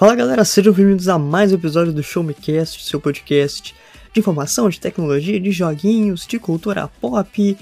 [0.00, 3.74] Fala galera, sejam bem-vindos a mais um episódio do Show Me Cast, seu podcast
[4.14, 7.58] de informação, de tecnologia, de joguinhos, de cultura pop,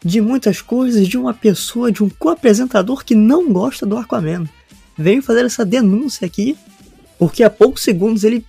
[0.00, 4.48] de muitas coisas, de uma pessoa, de um co-apresentador que não gosta do Aquaman.
[4.96, 6.56] Venho fazer essa denúncia aqui,
[7.18, 8.46] porque há poucos segundos ele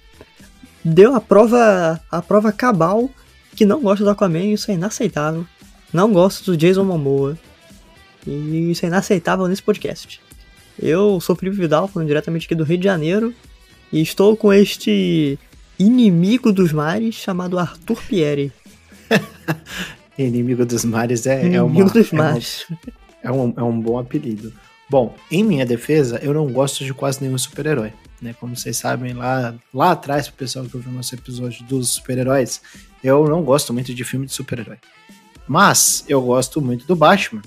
[0.86, 3.10] deu a prova, a prova cabal
[3.56, 5.48] que não gosta do Aquaman e isso é inaceitável.
[5.92, 7.36] Não gosto do Jason Momoa.
[8.28, 10.22] E isso é inaceitável nesse podcast.
[10.80, 13.34] Eu sou Felipe Vidal, falando diretamente aqui do Rio de Janeiro,
[13.92, 15.38] e estou com este
[15.78, 18.52] inimigo dos mares chamado Arthur Pieri.
[20.18, 21.90] inimigo dos mares é, inimigo é uma.
[21.90, 22.66] dos mares.
[23.24, 24.54] É, um, é um bom apelido.
[24.90, 27.94] Bom, em minha defesa, eu não gosto de quase nenhum super-herói.
[28.22, 28.36] Né?
[28.40, 32.62] Como vocês sabem, lá, lá atrás, pro pessoal que ouviu nosso episódio dos super-heróis,
[33.04, 34.78] eu não gosto muito de filme de super-herói.
[35.48, 37.42] Mas eu gosto muito do Batman,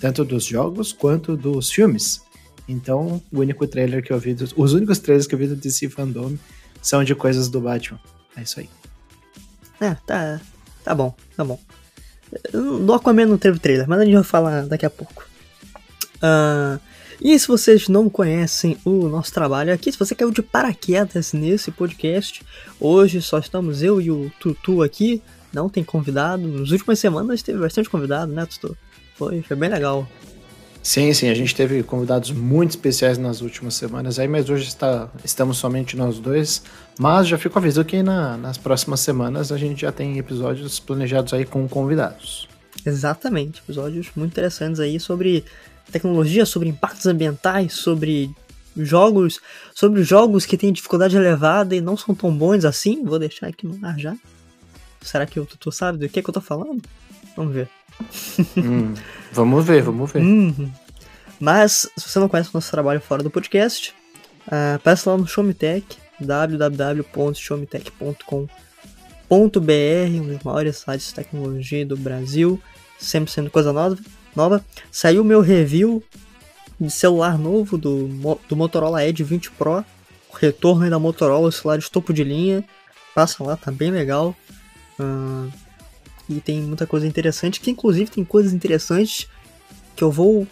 [0.00, 2.20] tanto dos jogos quanto dos filmes.
[2.68, 5.88] Então, o único trailer que eu vi, os únicos trailers que eu vi do DC
[5.88, 6.36] Fandom
[6.80, 8.00] são de coisas do Batman.
[8.36, 8.68] É isso aí.
[9.80, 10.40] É, tá,
[10.84, 11.58] tá bom, tá bom.
[12.52, 15.26] Do Aquaman não teve trailer, mas a gente vai falar daqui a pouco.
[16.16, 16.80] Uh,
[17.20, 21.70] e se vocês não conhecem o nosso trabalho aqui, se você caiu de paraquedas nesse
[21.70, 22.42] podcast,
[22.80, 26.46] hoje só estamos eu e o Tutu aqui, não tem convidado.
[26.46, 28.76] Nas últimas semanas teve bastante convidado, né, Tutu?
[29.16, 30.08] Foi, foi bem legal.
[30.82, 35.08] Sim, sim, a gente teve convidados muito especiais nas últimas semanas aí, mas hoje está,
[35.24, 36.62] estamos somente nós dois.
[36.98, 41.32] Mas já fico aviso que na, nas próximas semanas a gente já tem episódios planejados
[41.32, 42.48] aí com convidados.
[42.84, 45.44] Exatamente, episódios muito interessantes aí sobre
[45.92, 48.30] tecnologia, sobre impactos ambientais, sobre
[48.76, 49.40] jogos,
[49.72, 53.04] sobre jogos que têm dificuldade elevada e não são tão bons assim.
[53.04, 54.16] Vou deixar aqui no ar já.
[55.00, 56.82] Será que o Tutu sabe do que, é que eu tô falando?
[57.36, 57.68] Vamos ver.
[58.56, 58.94] Hum,
[59.32, 60.22] vamos ver, vamos ver.
[60.22, 60.70] Uhum.
[61.38, 63.94] Mas, se você não conhece o nosso trabalho fora do podcast,
[64.46, 68.46] uh, peça lá no Showmetech, www.showmetech.com.br,
[70.14, 72.60] um dos maiores sites de tecnologia do Brasil,
[72.98, 73.98] sempre sendo coisa nova.
[74.36, 74.64] nova.
[74.90, 76.02] Saiu meu review
[76.80, 78.08] de celular novo do,
[78.48, 79.84] do Motorola Edge 20 Pro,
[80.32, 82.64] o retorno da Motorola, o celular de topo de linha.
[83.14, 84.34] Passa lá, tá bem legal.
[84.98, 85.52] Uh,
[86.36, 89.28] e tem muita coisa interessante, que inclusive tem coisas interessantes
[89.94, 90.46] que eu vou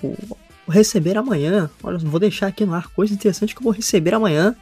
[0.69, 1.71] receber amanhã.
[1.83, 4.55] Olha, vou deixar aqui no ar coisas interessantes que eu vou receber amanhã.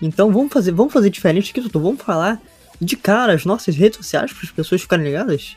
[0.00, 1.80] Então vamos fazer, vamos fazer diferente aqui, Tutu.
[1.80, 2.40] Vamos falar
[2.80, 5.56] de cara as nossas redes sociais para as pessoas ficarem ligadas.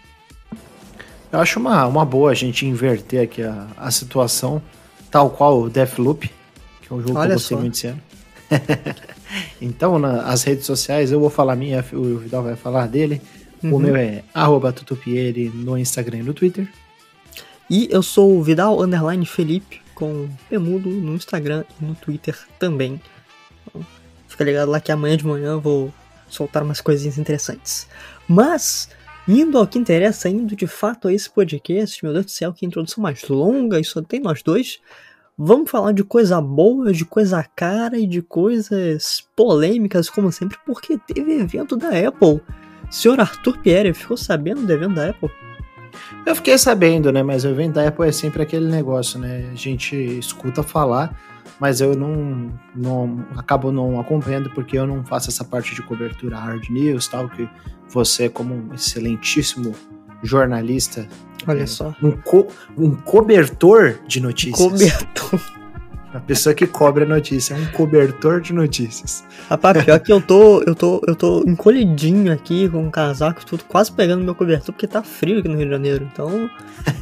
[1.32, 4.62] Eu acho uma, uma boa a gente inverter aqui a, a situação,
[5.10, 6.30] tal qual o Deathloop,
[6.82, 8.02] que é um jogo Olha que eu gostei muito esse ano.
[9.62, 13.22] então, nas redes sociais, eu vou falar minha, o Vidal vai falar dele.
[13.64, 13.76] Uhum.
[13.76, 14.24] O meu é
[14.74, 16.68] tutupieri no Instagram e no Twitter.
[17.70, 23.00] E eu sou o Vidal Underline Felipe, com Pemudo no Instagram e no Twitter também.
[23.66, 23.86] Então,
[24.28, 25.94] fica ligado lá que amanhã de manhã eu vou
[26.28, 27.88] soltar umas coisinhas interessantes.
[28.28, 28.90] Mas,
[29.28, 32.66] indo ao que interessa, indo de fato a esse podcast, meu Deus do céu, que
[32.66, 34.80] introdução mais longa, e só tem nós dois.
[35.38, 40.98] Vamos falar de coisa boa, de coisa cara e de coisas polêmicas, como sempre, porque
[40.98, 42.42] teve evento da Apple.
[42.92, 45.32] Senhor Arthur Pierre, ficou sabendo do evento da Apple?
[46.26, 47.24] Eu fiquei sabendo, né?
[47.24, 49.50] Mas o evento da Apple é sempre aquele negócio, né?
[49.52, 51.18] A gente escuta falar,
[51.60, 56.38] mas eu não, não acabo não acompanhando porque eu não faço essa parte de cobertura
[56.38, 57.50] hard news, tal, que
[57.88, 59.74] você, como um excelentíssimo
[60.22, 61.08] jornalista.
[61.48, 61.96] Olha é, só.
[62.04, 62.48] Um, co
[62.78, 64.60] um cobertor de notícias.
[64.60, 65.61] Cobertor.
[66.14, 69.24] A pessoa que cobre a notícia, é um cobertor de notícias.
[69.50, 73.64] Rapaz, pior que eu tô, eu tô, eu tô encolhidinho aqui com um casaco, tudo
[73.64, 76.10] quase pegando meu cobertor, porque tá frio aqui no Rio de Janeiro.
[76.12, 76.50] Então,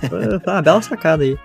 [0.07, 1.39] foi uma bela sacada aí.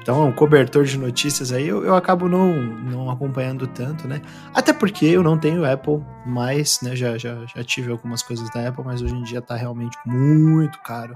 [0.00, 4.22] Então, um cobertor de notícias aí, eu, eu acabo não, não acompanhando tanto, né?
[4.54, 8.68] Até porque eu não tenho Apple, mas, né, já, já, já tive algumas coisas da
[8.68, 11.14] Apple, mas hoje em dia tá realmente muito caro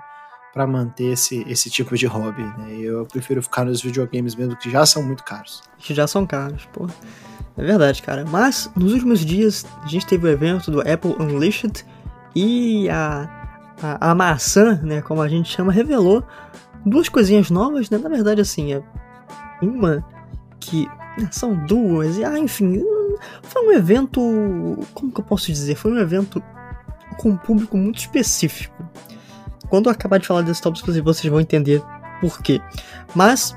[0.52, 2.76] para manter esse, esse tipo de hobby, né?
[2.78, 5.62] Eu prefiro ficar nos videogames mesmo, que já são muito caros.
[5.78, 6.87] Que já são caros, pô.
[7.56, 8.25] É verdade, cara.
[8.26, 11.84] Mas nos últimos dias a gente teve o evento do Apple Unleashed
[12.34, 13.28] e a,
[13.82, 16.22] a, a maçã, né, como a gente chama, revelou
[16.84, 17.98] duas coisinhas novas, né?
[17.98, 18.82] Na verdade, assim, é
[19.62, 20.05] uma
[20.60, 20.87] que
[21.19, 22.82] né, são duas, e ah, enfim,
[23.43, 24.20] foi um evento,
[24.94, 25.75] como que eu posso dizer?
[25.75, 26.43] Foi um evento
[27.19, 28.71] com um público muito específico.
[29.72, 31.82] Quando eu acabar de falar desses tópicos, vocês vão entender
[32.20, 32.60] por quê.
[33.14, 33.56] Mas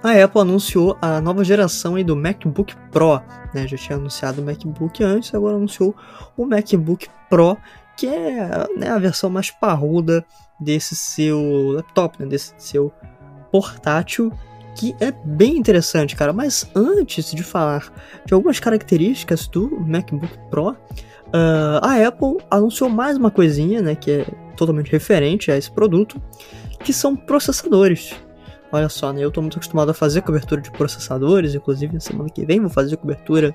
[0.00, 3.20] a Apple anunciou a nova geração aí do MacBook Pro.
[3.52, 3.66] Né?
[3.66, 5.96] Já tinha anunciado o MacBook antes, agora anunciou
[6.36, 7.56] o MacBook Pro,
[7.96, 10.24] que é né, a versão mais parruda
[10.60, 12.28] desse seu laptop, né?
[12.28, 12.92] desse seu
[13.50, 14.32] portátil.
[14.76, 16.32] que é bem interessante, cara.
[16.32, 17.92] Mas antes de falar
[18.24, 20.76] de algumas características do MacBook Pro,
[21.34, 24.26] uh, a Apple anunciou mais uma coisinha, né, que é
[24.56, 26.20] totalmente referente a esse produto,
[26.84, 28.14] que são processadores.
[28.70, 32.30] Olha só, né, eu estou muito acostumado a fazer cobertura de processadores, inclusive na semana
[32.30, 33.54] que vem vou fazer cobertura,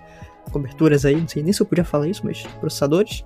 [0.52, 3.26] coberturas aí, não sei nem se eu podia falar isso, mas processadores.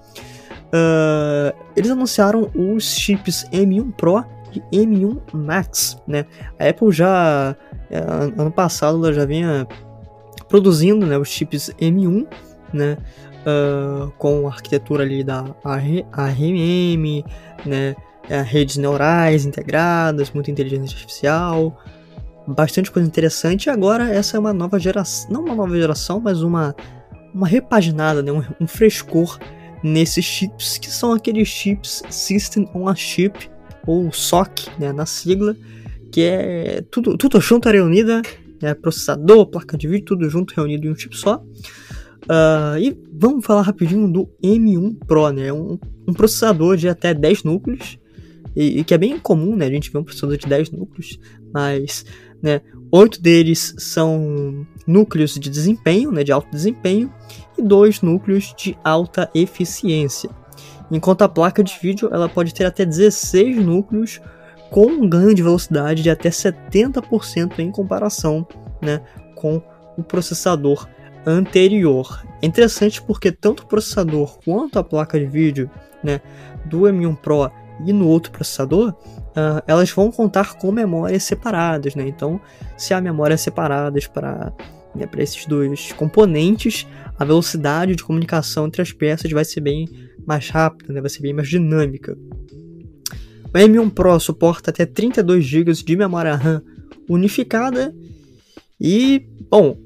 [0.74, 6.26] Uh, eles anunciaram os chips M1 Pro e M1 Max, né?
[6.58, 7.56] A Apple já
[7.92, 8.00] é,
[8.38, 9.68] ano passado ela já vinha
[10.48, 12.26] produzindo, né, os chips M1,
[12.74, 12.98] né,
[13.46, 17.24] uh, com a arquitetura ali da ARM,
[17.66, 17.96] né,
[18.30, 21.78] é, redes neurais integradas, muita inteligência artificial,
[22.48, 23.66] bastante coisa interessante.
[23.66, 26.76] E agora essa é uma nova geração, não uma nova geração, mas uma
[27.34, 29.40] uma repaginada, né, um, um frescor
[29.82, 33.50] nesses chips que são aqueles chips System on a Chip
[33.88, 35.56] ou SOC, né, na sigla,
[36.12, 38.22] que é tudo, tudo junto, área unida,
[38.62, 41.44] né, processador, placa de vídeo, tudo junto, reunido em um chip só.
[42.24, 45.78] Uh, e vamos falar rapidinho do M1 Pro, né, um,
[46.08, 47.98] um processador de até 10 núcleos,
[48.56, 51.20] e, e, que é bem comum, né, a gente vê um processador de 10 núcleos,
[51.54, 52.06] mas,
[52.42, 57.12] né, oito deles são núcleos de desempenho, né, de alto desempenho,
[57.58, 60.30] e dois núcleos de alta eficiência.
[60.92, 64.20] Enquanto a placa de vídeo ela pode ter até 16 núcleos
[64.70, 68.46] com um ganho de velocidade de até 70% em comparação
[68.82, 69.02] né,
[69.36, 69.62] com
[69.98, 70.88] o processador
[71.26, 72.24] anterior.
[72.42, 75.70] É interessante porque tanto o processador quanto a placa de vídeo
[76.04, 76.22] né,
[76.66, 77.52] do M1 Pro
[77.86, 81.96] e no outro processador, uh, elas vão contar com memórias separadas.
[81.96, 82.08] Né?
[82.08, 82.40] Então,
[82.78, 84.54] se há memórias separadas para
[84.94, 86.86] né, para esses dois componentes,
[87.18, 89.88] a velocidade de comunicação entre as peças vai ser bem
[90.26, 91.02] mais rápida, né?
[91.02, 92.18] vai ser bem mais dinâmica.
[93.54, 96.62] O M1 Pro suporta até 32 GB de memória RAM
[97.10, 97.94] unificada
[98.80, 99.78] e, bom,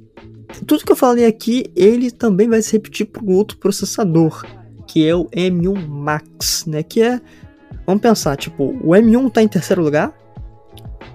[0.65, 4.45] tudo que eu falei aqui, ele também vai se repetir para o outro processador,
[4.87, 6.83] que é o M1 Max, né?
[6.83, 7.21] Que é,
[7.85, 10.13] vamos pensar, tipo, o M1 está em terceiro lugar,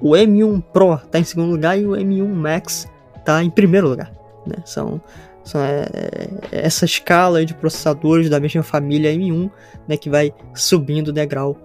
[0.01, 4.13] o M1 Pro está em segundo lugar e o M1 Max está em primeiro lugar,
[4.47, 4.57] né?
[4.65, 5.01] São
[5.43, 9.51] são é, é, essa escala de processadores da mesma família M1,
[9.89, 11.57] né, que vai subindo degrau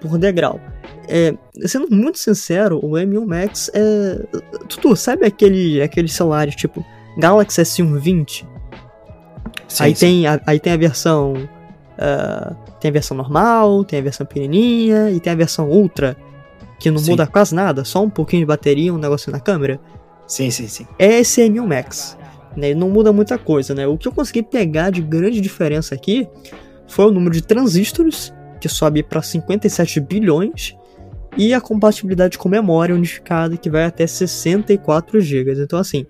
[0.00, 0.60] por degrau.
[1.08, 1.34] É,
[1.66, 4.20] sendo muito sincero, o M1 Max é.
[4.68, 6.84] Tu, sabe aquele, aquele celular tipo
[7.18, 8.46] Galaxy S120?
[9.68, 10.06] Sim, aí, sim.
[10.06, 11.34] Tem a, aí tem a versão.
[11.34, 16.16] Uh, tem a versão normal, tem a versão pequenininha e tem a versão Ultra,
[16.78, 17.12] que não sim.
[17.12, 19.80] muda quase nada, só um pouquinho de bateria, um negócio na câmera.
[20.26, 20.86] Sim, sim, sim.
[20.98, 22.18] É esse M1 Max.
[22.56, 22.74] Né?
[22.74, 23.86] Não muda muita coisa, né?
[23.86, 26.28] O que eu consegui pegar de grande diferença aqui
[26.86, 30.76] foi o número de transistores, que sobe para 57 bilhões,
[31.36, 35.62] e a compatibilidade com memória unificada, que vai até 64 GB.
[35.62, 36.06] Então, assim,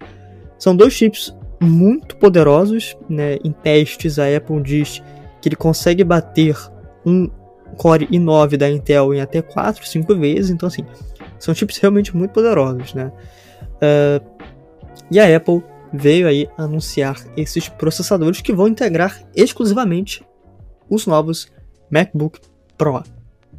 [0.58, 3.36] são dois chips muito poderosos, né?
[3.44, 5.02] Em testes, a Apple diz
[5.40, 6.56] que ele consegue bater
[7.04, 7.28] um
[7.76, 10.50] Core i9 da Intel em até 4, 5 vezes.
[10.50, 10.84] Então, assim,
[11.38, 13.12] são chips realmente muito poderosos, né?
[13.76, 14.24] Uh,
[15.10, 15.62] e a Apple
[15.92, 20.24] veio aí anunciar esses processadores que vão integrar exclusivamente
[20.88, 21.48] os novos
[21.90, 22.40] MacBook
[22.76, 23.02] Pro.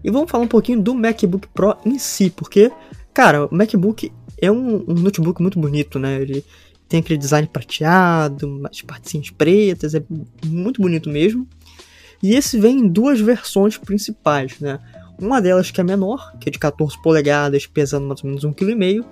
[0.03, 2.71] E vamos falar um pouquinho do MacBook Pro em si, porque,
[3.13, 6.21] cara, o MacBook é um, um notebook muito bonito, né?
[6.21, 6.43] Ele
[6.87, 10.03] tem aquele design prateado, as partezinhas pretas, é
[10.45, 11.47] muito bonito mesmo.
[12.21, 14.79] E esse vem em duas versões principais, né?
[15.19, 18.53] Uma delas que é menor, que é de 14 polegadas, pesando mais ou menos 1,5
[18.53, 19.05] kg,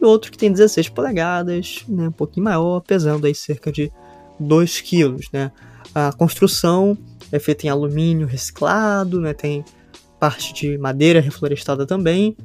[0.00, 3.90] e outro que tem 16 polegadas, né, um pouquinho maior, pesando aí cerca de
[4.38, 5.16] 2 kg.
[5.32, 5.50] Né.
[5.92, 6.96] A construção
[7.32, 9.64] é feita em alumínio reciclado, né, tem
[10.20, 12.36] parte de madeira reflorestada também,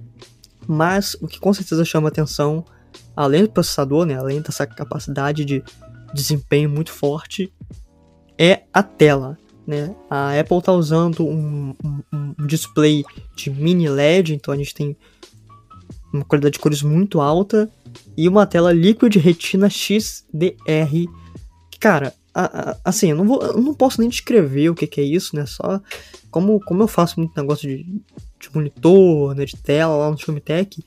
[0.67, 2.65] mas o que com certeza chama atenção,
[3.15, 5.63] além do processador, né, além dessa capacidade de
[6.13, 7.51] desempenho muito forte,
[8.37, 9.37] é a tela.
[9.65, 9.95] Né?
[10.09, 13.03] A Apple está usando um, um, um display
[13.35, 14.97] de mini LED, então a gente tem
[16.11, 17.69] uma qualidade de cores muito alta
[18.15, 21.07] e uma tela Liquid Retina XDR.
[21.79, 25.01] Cara, a, a, assim, eu não, vou, eu não posso nem descrever o que, que,
[25.01, 25.45] é isso, né?
[25.45, 25.81] Só
[26.29, 30.83] como, como eu faço muito negócio de, de monitor, né, de tela lá no Filmtech,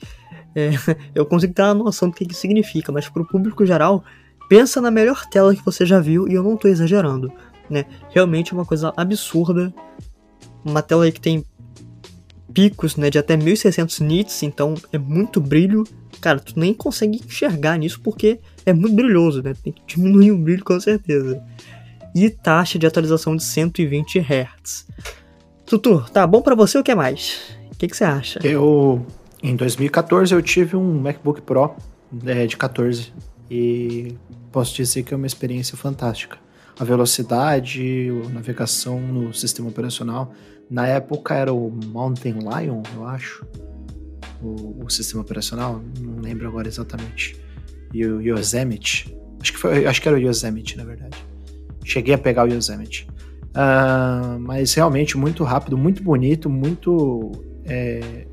[0.56, 0.70] é,
[1.14, 4.02] eu consigo ter uma noção do que, que significa, mas para o público geral,
[4.48, 7.30] pensa na melhor tela que você já viu e eu não estou exagerando,
[7.68, 7.84] né?
[8.08, 9.72] Realmente é uma coisa absurda.
[10.64, 11.44] Uma tela aí que tem
[12.52, 15.84] picos, né, de até 1600 nits, então é muito brilho.
[16.22, 19.52] Cara, tu nem consegue enxergar nisso porque é muito brilhoso, né?
[19.62, 21.44] Tem que diminuir o brilho com certeza.
[22.14, 24.86] E taxa de atualização de 120 Hz.
[25.66, 27.58] Tutu, tá bom para você ou quer mais?
[27.70, 28.40] O que, que você acha?
[28.42, 29.04] Eu,
[29.42, 31.74] em 2014, eu tive um MacBook Pro
[32.24, 33.12] é, de 14
[33.50, 34.14] e
[34.50, 36.38] posso dizer que é uma experiência fantástica.
[36.78, 40.32] A velocidade, a navegação no sistema operacional.
[40.70, 43.46] Na época era o Mountain Lion, eu acho,
[44.42, 47.40] o, o sistema operacional, não lembro agora exatamente.
[47.94, 51.16] E o Yosemite, acho que, foi, acho que era o Yosemite, na verdade.
[51.84, 53.06] Cheguei a pegar o Yosemite.
[53.56, 57.32] Uh, mas realmente muito rápido, muito bonito, muito.
[57.64, 58.26] É,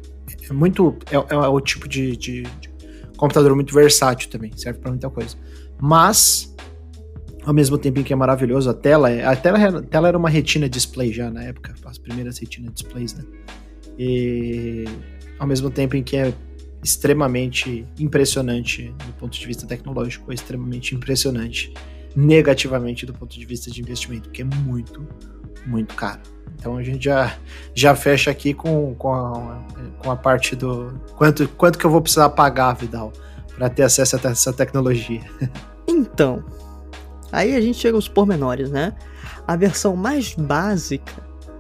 [0.54, 0.98] muito.
[1.12, 2.74] É, é, o tipo de, de, de,
[3.18, 5.36] computador muito versátil também, serve para muita coisa.
[5.80, 6.56] Mas,
[7.44, 10.18] ao mesmo tempo em que é maravilhoso, a tela, é, a tela, a tela era
[10.18, 13.24] uma retina display já na época, as primeiras retina displays, né?
[13.98, 14.86] E
[15.40, 16.34] ao mesmo tempo em que é
[16.84, 21.74] extremamente impressionante do ponto de vista tecnológico, é extremamente impressionante
[22.16, 25.08] negativamente do ponto de vista de investimento, que é muito,
[25.66, 26.22] muito caro.
[26.64, 27.36] Então a gente já,
[27.76, 29.60] já fecha aqui com, com, a,
[29.98, 33.12] com a parte do quanto, quanto que eu vou precisar pagar, Vidal,
[33.58, 35.22] para ter acesso a essa tecnologia.
[35.86, 36.44] Então,
[37.30, 38.94] aí a gente chega aos pormenores, né?
[39.46, 41.12] A versão mais básica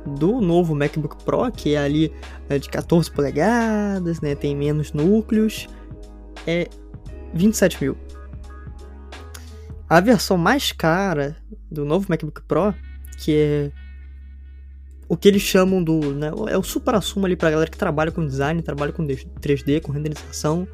[0.05, 2.13] do novo MacBook Pro, que é ali
[2.47, 4.33] é de 14 polegadas, né?
[4.33, 5.67] Tem menos núcleos,
[6.47, 6.69] é
[7.33, 7.97] 27 mil.
[9.89, 11.35] A versão mais cara
[11.69, 12.73] do novo MacBook Pro,
[13.17, 13.82] que é
[15.07, 16.13] o que eles chamam do.
[16.13, 19.91] Né, é o supra-sumo ali pra galera que trabalha com design, trabalha com 3D, com
[19.91, 20.67] renderização,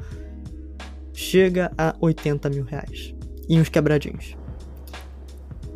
[1.13, 3.13] chega a 80 mil reais.
[3.47, 4.35] E uns quebradinhos.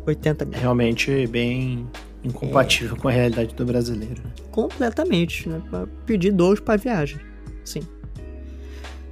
[0.06, 0.58] 80 mil.
[0.58, 1.88] Realmente bem
[2.22, 2.98] incompatível é...
[2.98, 4.22] com a realidade do brasileiro.
[4.50, 5.60] Completamente, né?
[5.68, 7.18] Pra pedir dois pra viagem.
[7.64, 7.80] Sim.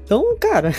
[0.05, 0.73] Então, cara,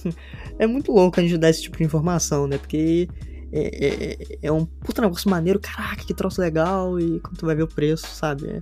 [0.58, 2.58] é muito louco a gente dar esse tipo de informação, né?
[2.58, 3.08] Porque
[3.52, 7.54] é, é, é um puta negócio maneiro, caraca, que troço legal, e quando tu vai
[7.54, 8.48] ver o preço, sabe?
[8.48, 8.60] É,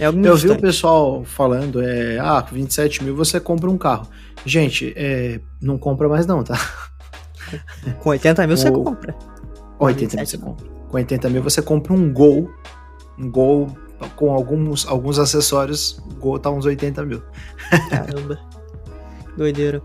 [0.00, 4.08] é algo Eu vi o pessoal falando, é, ah, 27 mil você compra um carro.
[4.44, 6.58] Gente, é, não compra mais não, tá?
[8.00, 8.58] Com 80 mil o...
[8.58, 9.16] você compra.
[9.78, 10.66] 80 mil você compra.
[10.88, 12.50] Com 80 mil você compra um Gol,
[13.18, 13.76] um Gol
[14.16, 17.22] com alguns, alguns acessórios, o Gol tá uns 80 mil.
[17.90, 18.38] Caramba.
[19.36, 19.82] Doideira.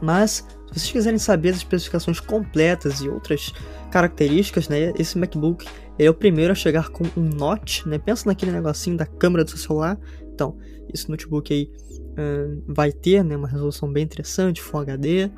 [0.00, 3.52] Mas, se vocês quiserem saber as especificações completas e outras
[3.90, 5.66] características, né, esse MacBook
[5.98, 7.98] é o primeiro a chegar com um notch, né?
[7.98, 9.98] Pensa naquele negocinho da câmera do seu celular.
[10.34, 10.56] Então,
[10.92, 11.70] esse notebook aí
[12.12, 15.30] uh, vai ter né, uma resolução bem interessante, Full HD.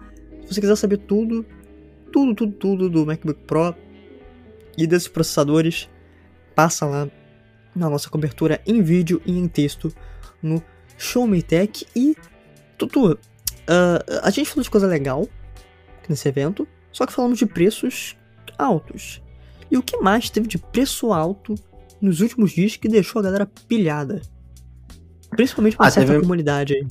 [0.43, 1.45] Se você quiser saber tudo,
[2.13, 3.75] tudo, tudo, tudo do MacBook Pro
[4.79, 5.89] e desses processadores,
[6.55, 7.09] passa lá
[7.75, 9.93] na nossa cobertura em vídeo e em texto
[10.41, 10.63] no
[10.97, 12.17] Show Me Tech e
[12.79, 13.19] Tutu,
[13.65, 15.29] Uh, a gente falou de coisa legal
[16.09, 18.17] nesse evento, só que falamos de preços
[18.59, 19.23] altos.
[19.71, 21.55] E o que mais teve de preço alto
[22.01, 24.21] nos últimos dias que deixou a galera pilhada?
[25.31, 26.23] Principalmente uma ah, certa teve...
[26.23, 26.87] comunidade aí.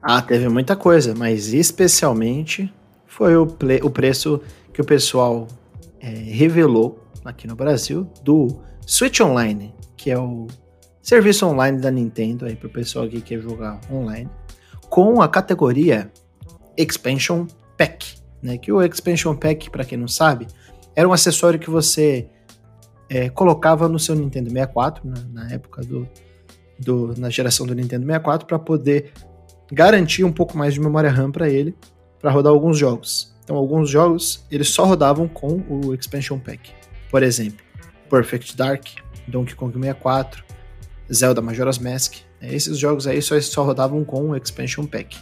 [0.00, 2.72] Ah, teve muita coisa, mas especialmente
[3.06, 4.40] foi o, o preço
[4.72, 5.46] que o pessoal
[5.98, 10.46] é, revelou aqui no Brasil do Switch Online, que é o
[11.02, 14.30] serviço online da Nintendo aí pro pessoal que quer jogar online
[14.90, 16.12] com a categoria
[16.76, 17.46] Expansion
[17.78, 18.58] Pack, né?
[18.58, 20.48] Que o Expansion Pack, para quem não sabe,
[20.94, 22.28] era um acessório que você
[23.08, 25.14] é, colocava no seu Nintendo 64, né?
[25.32, 26.08] na época do,
[26.78, 29.12] do, na geração do Nintendo 64, para poder
[29.72, 31.74] garantir um pouco mais de memória RAM para ele,
[32.18, 33.34] para rodar alguns jogos.
[33.44, 36.72] Então, alguns jogos eles só rodavam com o Expansion Pack.
[37.10, 37.64] Por exemplo,
[38.08, 38.84] Perfect Dark,
[39.26, 40.44] Donkey Kong 64,
[41.12, 45.16] Zelda Majora's Mask, esses jogos aí só, só rodavam com o Expansion Pack.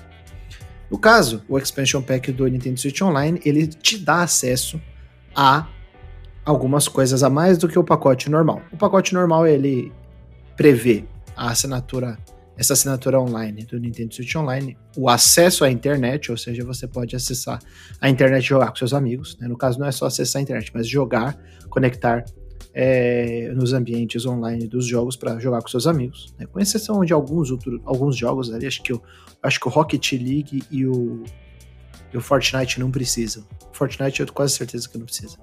[0.90, 4.80] No caso, o Expansion Pack do Nintendo Switch Online, ele te dá acesso
[5.34, 5.66] a
[6.44, 8.62] algumas coisas a mais do que o pacote normal.
[8.72, 9.92] O pacote normal, ele
[10.56, 11.04] prevê
[11.36, 12.18] a assinatura,
[12.56, 17.14] essa assinatura online do Nintendo Switch Online, o acesso à internet, ou seja, você pode
[17.14, 17.60] acessar
[18.00, 19.36] a internet e jogar com seus amigos.
[19.38, 19.46] Né?
[19.46, 22.24] No caso, não é só acessar a internet, mas jogar, conectar
[22.80, 26.46] é, nos ambientes online dos jogos para jogar com seus amigos, né?
[26.46, 29.02] com exceção de alguns, outros alguns jogos ali, acho que, eu,
[29.42, 31.24] acho que o Rocket League e o,
[32.14, 33.44] e o Fortnite não precisam.
[33.72, 35.36] Fortnite eu tenho quase certeza que não precisa.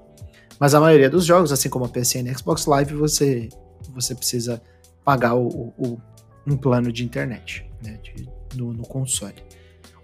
[0.57, 3.49] Mas a maioria dos jogos, assim como a PSN e Xbox Live, você,
[3.93, 4.61] você precisa
[5.03, 5.99] pagar o, o
[6.47, 7.99] um plano de internet né?
[8.01, 9.43] de, no, no, console.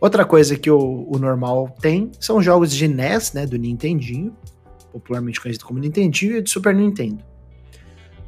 [0.01, 4.35] Outra coisa que o, o normal tem são jogos de NES, né, do Nintendinho,
[4.91, 7.23] popularmente conhecido como Nintendinho, e de Super Nintendo.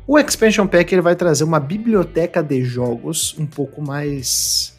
[0.05, 4.77] O Expansion Pack ele vai trazer uma biblioteca de jogos um pouco mais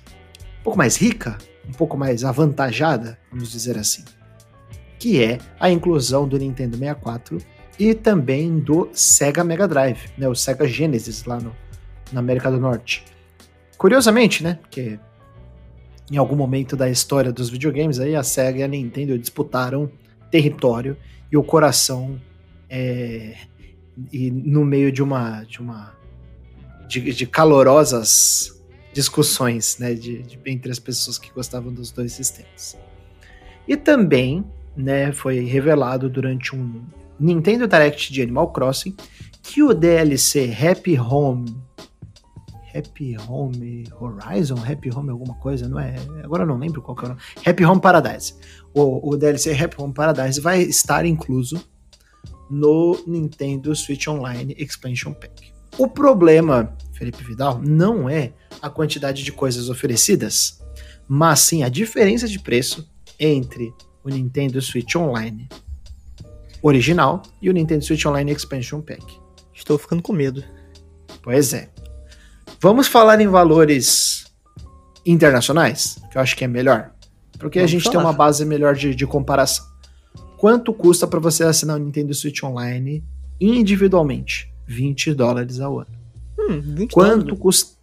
[0.61, 1.38] um pouco mais rica,
[1.69, 4.05] um pouco mais avantajada, vamos dizer assim,
[4.99, 7.38] que é a inclusão do Nintendo 64
[7.79, 11.55] e também do Sega Mega Drive, né, o Sega Genesis lá no,
[12.12, 13.05] na América do Norte.
[13.76, 14.99] Curiosamente, né, porque
[16.11, 19.91] em algum momento da história dos videogames, aí a Sega e a Nintendo disputaram
[20.31, 20.97] território
[21.31, 22.21] e o coração
[22.69, 23.37] é,
[24.12, 25.95] e no meio de uma de uma
[26.88, 28.54] de, de calorosas
[28.93, 32.78] discussões né, de, de, entre as pessoas que gostavam dos dois sistemas.
[33.66, 34.45] E também
[34.76, 36.83] né, foi revelado durante um
[37.19, 38.95] Nintendo Direct de Animal Crossing
[39.43, 41.54] que o DLC Happy Home
[42.75, 45.95] Happy Home Horizon, Happy Home alguma coisa, não é?
[46.23, 47.21] Agora eu não lembro qual que é o nome.
[47.47, 48.35] Happy Home Paradise.
[48.73, 51.62] O, o DLC Happy Home Paradise vai estar incluso
[52.50, 55.52] no Nintendo Switch Online Expansion Pack.
[55.76, 60.62] O problema, Felipe Vidal, não é a quantidade de coisas oferecidas,
[61.09, 62.88] mas sim a diferença de preço
[63.19, 63.73] entre
[64.04, 65.49] o Nintendo Switch Online
[66.62, 69.04] original e o Nintendo Switch Online Expansion Pack.
[69.52, 70.43] Estou ficando com medo.
[71.23, 71.74] Pois é.
[72.64, 74.25] Vamos falar em valores
[75.04, 76.92] internacionais, que eu acho que é melhor.
[77.38, 77.92] Porque Vamos a gente falar.
[77.92, 79.66] tem uma base melhor de, de comparação.
[80.38, 83.04] Quanto custa para você assinar o Nintendo Switch Online
[83.38, 84.50] individualmente?
[84.66, 85.90] 20 dólares ao ano.
[86.38, 87.38] Hum, 20 Quanto dólares.
[87.38, 87.76] custa?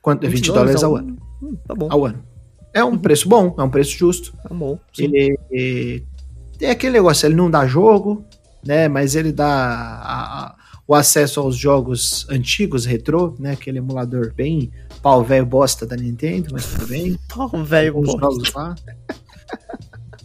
[0.00, 1.18] Quanto, 20, 20 dólares ao, ao ano.
[1.42, 1.88] Hum, tá bom.
[1.90, 2.22] Ao ano.
[2.72, 4.32] É um preço bom, é um preço justo.
[4.40, 4.78] Tá bom.
[4.96, 6.06] Ele, ele,
[6.56, 8.24] tem aquele negócio, ele não dá jogo,
[8.64, 8.86] né?
[8.86, 10.54] Mas ele dá a, a,
[10.88, 13.52] o acesso aos jogos antigos, retrô, né?
[13.52, 17.18] Aquele emulador bem pau velho bosta da Nintendo, mas tudo bem.
[17.28, 18.18] pau velho bosta.
[18.18, 18.74] Jogos lá.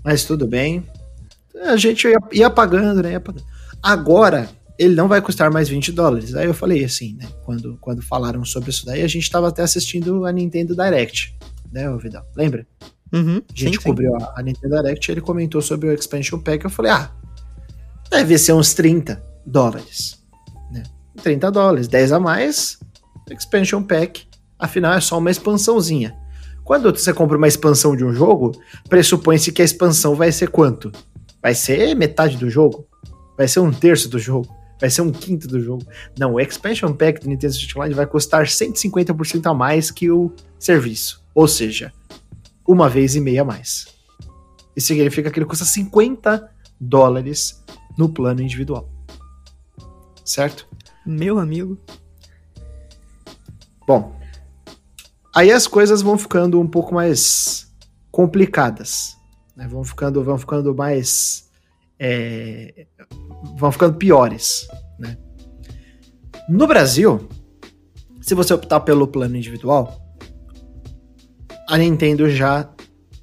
[0.01, 0.87] mas tudo bem.
[1.63, 3.11] A gente ia, ia pagando, né?
[3.11, 3.45] Ia pagando.
[3.81, 6.33] Agora, ele não vai custar mais 20 dólares.
[6.33, 7.27] Aí eu falei assim, né?
[7.43, 11.37] Quando, quando falaram sobre isso daí, a gente estava até assistindo a Nintendo Direct,
[11.73, 12.25] né, Vidal?
[12.37, 12.65] Lembra?
[13.11, 14.23] Uhum, a gente sim, cobriu sim.
[14.23, 16.63] A, a Nintendo Direct ele comentou sobre o Expansion Pack.
[16.63, 17.11] Eu falei, ah,
[18.09, 20.22] deve ser uns 30 dólares.
[21.21, 22.79] 30 dólares, 10 a mais,
[23.29, 24.25] expansion pack,
[24.57, 26.15] afinal é só uma expansãozinha.
[26.63, 28.53] Quando você compra uma expansão de um jogo,
[28.87, 30.91] pressupõe-se que a expansão vai ser quanto?
[31.41, 32.87] Vai ser metade do jogo?
[33.37, 34.47] Vai ser um terço do jogo?
[34.79, 35.85] Vai ser um quinto do jogo?
[36.17, 40.31] Não, o expansion pack do Nintendo Switch Online vai custar 150% a mais que o
[40.57, 41.21] serviço.
[41.35, 41.91] Ou seja,
[42.65, 43.87] uma vez e meia a mais.
[44.75, 46.49] Isso significa que ele custa 50
[46.79, 47.61] dólares
[47.97, 48.89] no plano individual.
[50.23, 50.67] Certo?
[51.05, 51.77] Meu amigo.
[53.85, 54.15] Bom,
[55.35, 57.71] aí as coisas vão ficando um pouco mais
[58.11, 59.17] complicadas,
[59.55, 59.67] né?
[59.67, 61.49] vão ficando, vão ficando mais,
[61.99, 62.87] é,
[63.57, 65.17] vão ficando piores, né?
[66.47, 67.27] No Brasil,
[68.21, 69.99] se você optar pelo plano individual,
[71.67, 72.69] a Nintendo já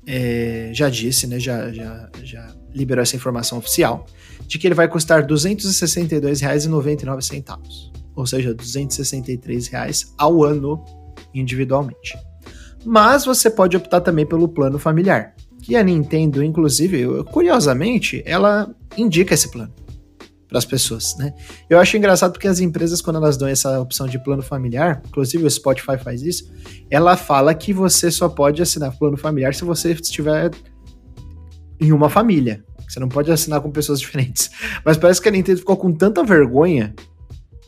[0.07, 1.39] é, já disse, né?
[1.39, 4.07] Já, já, já liberou essa informação oficial
[4.51, 10.85] de que ele vai custar R$ 262,99, ou seja, 263 reais ao ano
[11.33, 12.19] individualmente.
[12.85, 19.35] Mas você pode optar também pelo plano familiar, que a Nintendo, inclusive, curiosamente, ela indica
[19.35, 19.73] esse plano
[20.49, 21.33] para as pessoas, né?
[21.69, 25.45] Eu acho engraçado porque as empresas, quando elas dão essa opção de plano familiar, inclusive
[25.45, 26.53] o Spotify faz isso,
[26.91, 30.51] ela fala que você só pode assinar plano familiar se você estiver
[31.81, 32.65] em uma família.
[32.91, 34.51] Você não pode assinar com pessoas diferentes.
[34.85, 36.95] Mas parece que a Nintendo ficou com tanta vergonha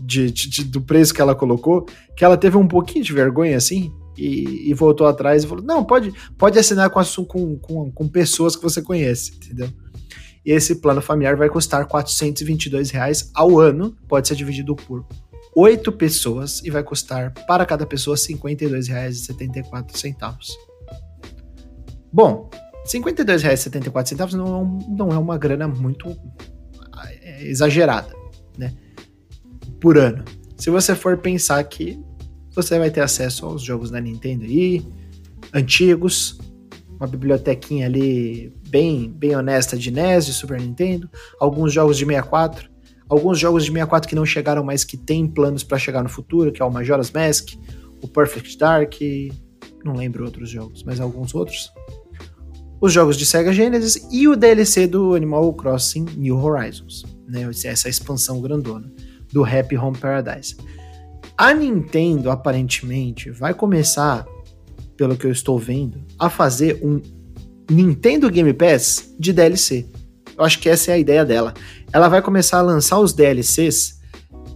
[0.01, 3.57] de, de, de, do preço que ela colocou, que ela teve um pouquinho de vergonha
[3.57, 8.09] assim e, e voltou atrás e falou: não, pode, pode assinar com, com, com, com,
[8.09, 9.69] pessoas que você conhece, entendeu?
[10.45, 15.07] E esse plano familiar vai custar 422 reais ao ano, pode ser dividido por
[15.55, 20.37] oito pessoas e vai custar para cada pessoa R$ 52,74.
[22.13, 22.51] Bom,
[22.85, 26.17] R$ 52,74 não, não é uma grana muito
[27.23, 28.13] é, exagerada,
[28.59, 28.73] né?
[29.81, 30.25] Por ano.
[30.57, 31.99] Se você for pensar que
[32.55, 34.85] você vai ter acesso aos jogos da Nintendo aí,
[35.53, 36.39] antigos,
[36.91, 42.71] uma bibliotequinha ali bem, bem honesta de NES, de Super Nintendo, alguns jogos de 64,
[43.09, 46.53] alguns jogos de 64 que não chegaram, mas que tem planos para chegar no futuro,
[46.53, 47.55] que é o Majora's Mask,
[48.01, 48.95] o Perfect Dark,
[49.85, 51.71] não lembro outros jogos, mas alguns outros
[52.83, 57.49] os jogos de Sega Genesis e o DLC do Animal Crossing New Horizons, né?
[57.65, 58.93] Essa expansão grandona
[59.33, 60.57] do Happy Home Paradise.
[61.39, 64.27] A Nintendo aparentemente vai começar,
[64.97, 67.01] pelo que eu estou vendo, a fazer um
[67.71, 69.87] Nintendo Game Pass de DLC.
[70.37, 71.55] Eu acho que essa é a ideia dela.
[71.93, 74.01] Ela vai começar a lançar os DLCs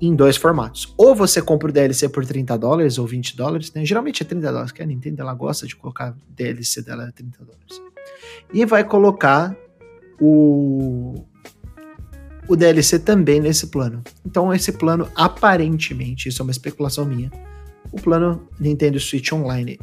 [0.01, 0.93] em dois formatos.
[0.99, 3.85] Ou você compra o DLC por 30 dólares ou 20 dólares, né?
[3.85, 7.45] Geralmente é 30 dólares, porque a Nintendo ela gosta de colocar DLC dela a 30
[7.45, 7.87] dólares
[8.53, 9.57] e vai colocar
[10.21, 11.15] o,
[12.49, 14.03] o DLC também nesse plano.
[14.25, 17.31] Então, esse plano, aparentemente, isso é uma especulação minha,
[17.93, 19.79] o plano Nintendo Switch Online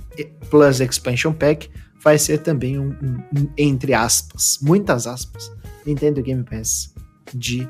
[0.50, 1.70] Plus Expansion Pack
[2.04, 5.52] vai ser também um, um, um entre aspas, muitas aspas,
[5.86, 6.94] Nintendo Game Pass
[7.34, 7.68] de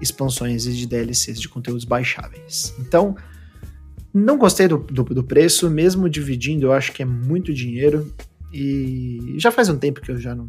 [0.00, 2.74] expansões e de DLCs de conteúdos baixáveis.
[2.78, 3.16] Então,
[4.12, 8.12] não gostei do, do, do, preço, mesmo dividindo, eu acho que é muito dinheiro.
[8.52, 10.46] E já faz um tempo que eu já não,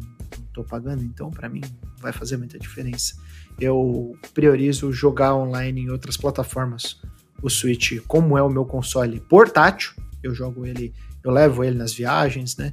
[0.54, 1.62] tô pagando, então para mim
[1.98, 3.16] vai fazer muita diferença.
[3.60, 7.00] Eu priorizo jogar online em outras plataformas.
[7.42, 11.92] O Switch, como é o meu console portátil, eu jogo ele, eu levo ele nas
[11.92, 12.72] viagens, né?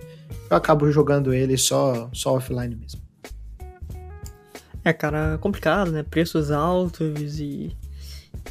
[0.49, 3.01] Eu acabo jogando ele só, só offline mesmo.
[4.83, 6.03] É, cara, complicado, né?
[6.03, 7.75] Preços altos e.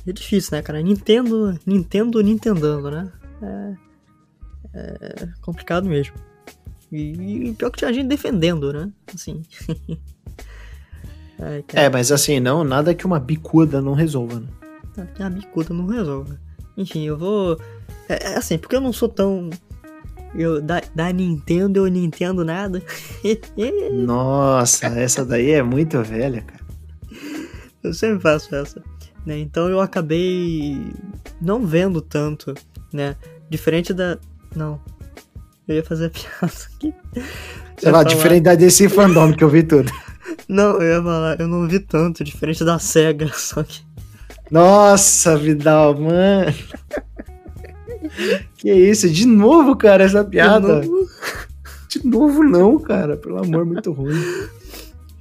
[0.06, 0.80] É difícil, né, cara?
[0.80, 3.12] Nintendo, Nintendo, Nintendando, né?
[3.42, 3.76] É,
[4.74, 6.14] é complicado mesmo.
[6.90, 8.90] E, e pior que tinha gente defendendo, né?
[9.14, 9.42] Assim.
[11.74, 14.48] é, mas assim, não, nada que uma bicuda não resolva, né?
[14.96, 16.38] Nada que uma bicuda não resolva.
[16.76, 17.60] Enfim, eu vou.
[18.08, 19.50] É, é assim, porque eu não sou tão
[20.34, 22.82] eu, da, da Nintendo eu não entendo nada.
[23.92, 26.60] Nossa, essa daí é muito velha, cara.
[27.82, 28.82] Eu sempre faço essa.
[29.26, 29.38] Né?
[29.38, 30.92] Então eu acabei
[31.40, 32.54] não vendo tanto,
[32.92, 33.16] né?
[33.48, 34.18] Diferente da.
[34.54, 34.80] Não.
[35.70, 36.94] Eu ia fazer piada aqui.
[37.78, 38.04] Sei lá, falar...
[38.04, 39.90] diferente da DC Fandom que eu vi tudo.
[40.48, 43.82] Não, eu ia falar, eu não vi tanto, diferente da SEGA, só que.
[44.50, 46.52] Nossa, Vidal, mano
[48.56, 49.08] que isso?
[49.08, 50.80] De novo, cara, essa piada?
[50.80, 51.08] De novo,
[51.88, 53.16] De novo não, cara.
[53.16, 54.20] Pelo amor, muito ruim.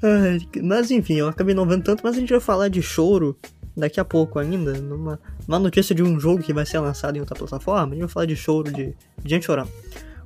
[0.01, 3.37] Ai, mas enfim, eu acabei não vendo tanto, mas a gente vai falar de choro
[3.75, 4.73] daqui a pouco ainda.
[4.73, 7.99] Numa, numa notícia de um jogo que vai ser lançado em outra plataforma, a gente
[7.99, 9.69] vai falar de choro de, de gente chorando.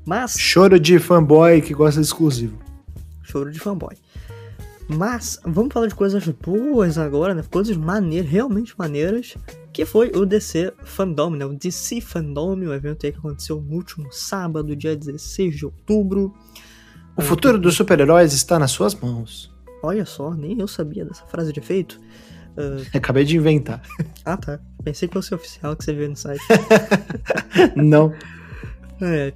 [0.05, 0.35] Mas.
[0.37, 2.57] Choro de fanboy que gosta de exclusivo.
[3.23, 3.95] Choro de fanboy.
[4.87, 7.43] Mas vamos falar de coisas boas agora, né?
[7.49, 9.35] Coisas maneiras, realmente maneiras,
[9.71, 11.45] que foi o DC Fandom, né?
[11.45, 16.33] O DC Fandom, o evento aí que aconteceu no último sábado, dia 16 de outubro.
[17.15, 19.53] O futuro dos super-heróis está nas suas mãos.
[19.81, 21.99] Olha só, nem eu sabia dessa frase de efeito.
[22.57, 22.85] Uh...
[22.95, 23.81] Acabei de inventar.
[24.25, 24.59] Ah, tá.
[24.83, 26.41] Pensei que fosse oficial que você viu no site.
[27.75, 28.13] Não.
[29.01, 29.31] É.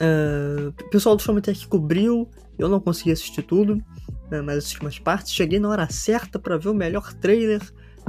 [0.00, 3.82] Uh, o pessoal do Showmetech cobriu, eu não consegui assistir tudo
[4.30, 5.32] né, mas assisti umas partes.
[5.32, 7.60] Cheguei na hora certa para ver o melhor trailer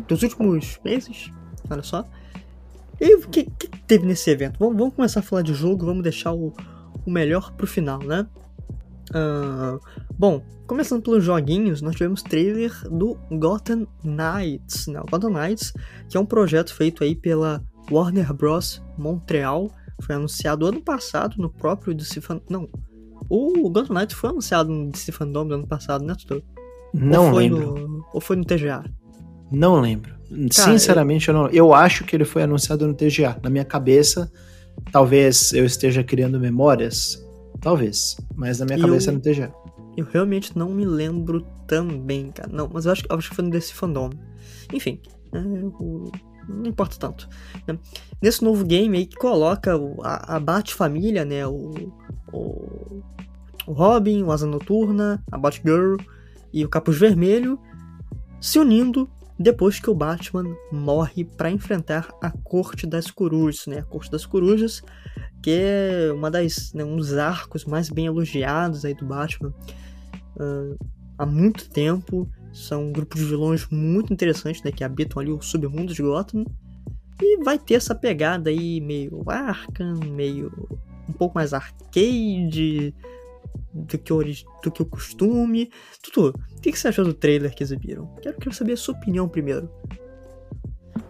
[0.07, 1.31] dos últimos meses.
[1.69, 2.05] Olha só.
[2.99, 4.57] E o que, que, teve nesse evento?
[4.59, 6.53] Vamos, vamos, começar a falar de jogo, vamos deixar o,
[7.05, 8.25] o melhor pro final, né?
[9.11, 9.79] Uh,
[10.17, 15.01] bom, começando pelos joguinhos, nós tivemos trailer do Gotham Knights, né?
[15.01, 15.73] O Gotham Knights,
[16.09, 17.61] que é um projeto feito aí pela
[17.91, 18.81] Warner Bros.
[18.97, 19.69] Montreal,
[20.01, 22.41] foi anunciado ano passado no próprio DC Fan...
[22.49, 22.69] Não,
[23.29, 26.43] o Gotham Knights foi anunciado no DC Fandom do ano passado, né, Tutor?
[26.93, 27.87] Não ou lembro.
[27.87, 28.83] No, ou foi no TGA?
[29.51, 30.13] Não lembro.
[30.29, 31.35] Cara, Sinceramente, eu...
[31.35, 31.49] eu não.
[31.49, 33.37] Eu acho que ele foi anunciado no TGA.
[33.43, 34.31] Na minha cabeça,
[34.91, 37.23] talvez eu esteja criando memórias.
[37.61, 38.15] Talvez.
[38.35, 39.13] Mas na minha cabeça eu...
[39.13, 39.53] é no TGA.
[39.97, 42.49] Eu realmente não me lembro também, cara.
[42.51, 44.09] Não, mas eu acho, eu acho que foi no DC Fandom.
[44.73, 44.99] Enfim,
[45.33, 46.11] é, eu,
[46.47, 47.27] não importa tanto.
[47.67, 47.77] Né?
[48.21, 51.45] Nesse novo game aí que coloca a, a Bat-família, né?
[51.45, 51.73] O,
[52.31, 53.03] o,
[53.67, 55.97] o Robin, o Asa Noturna, a Batgirl
[56.53, 57.59] e o Capuz Vermelho
[58.39, 63.79] se unindo depois que o Batman morre para enfrentar a Corte das Corujas, né?
[63.79, 64.81] A Corte das Corujas,
[65.41, 69.53] que é uma das né, um dos arcos mais bem elogiados aí do Batman
[70.37, 70.77] uh,
[71.17, 72.29] há muito tempo.
[72.55, 74.71] São um grupo de vilões muito interessantes, né?
[74.71, 76.45] Que habitam ali o submundo de Gotham.
[77.21, 80.51] E vai ter essa pegada aí meio Arkham, meio
[81.07, 82.93] um pouco mais arcade
[83.73, 84.23] do que, o,
[84.63, 85.69] do que o costume.
[86.01, 88.07] Tutu, o que, você achou do trailer que exibiram?
[88.21, 89.69] Quero, quero saber a sua opinião primeiro.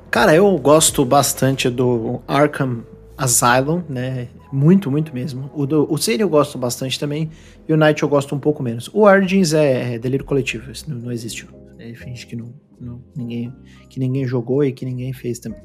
[0.09, 2.83] Cara, eu gosto bastante do Arkham
[3.17, 4.29] Asylum, né?
[4.51, 5.51] Muito, muito mesmo.
[5.53, 7.29] O, do, o Cine eu gosto bastante também.
[7.67, 8.87] E o Night eu gosto um pouco menos.
[8.93, 11.47] O Origins é, é delírio coletivo, isso não, não existiu.
[11.79, 13.53] Ele finge que, não, não, ninguém,
[13.89, 15.61] que ninguém jogou e que ninguém fez também.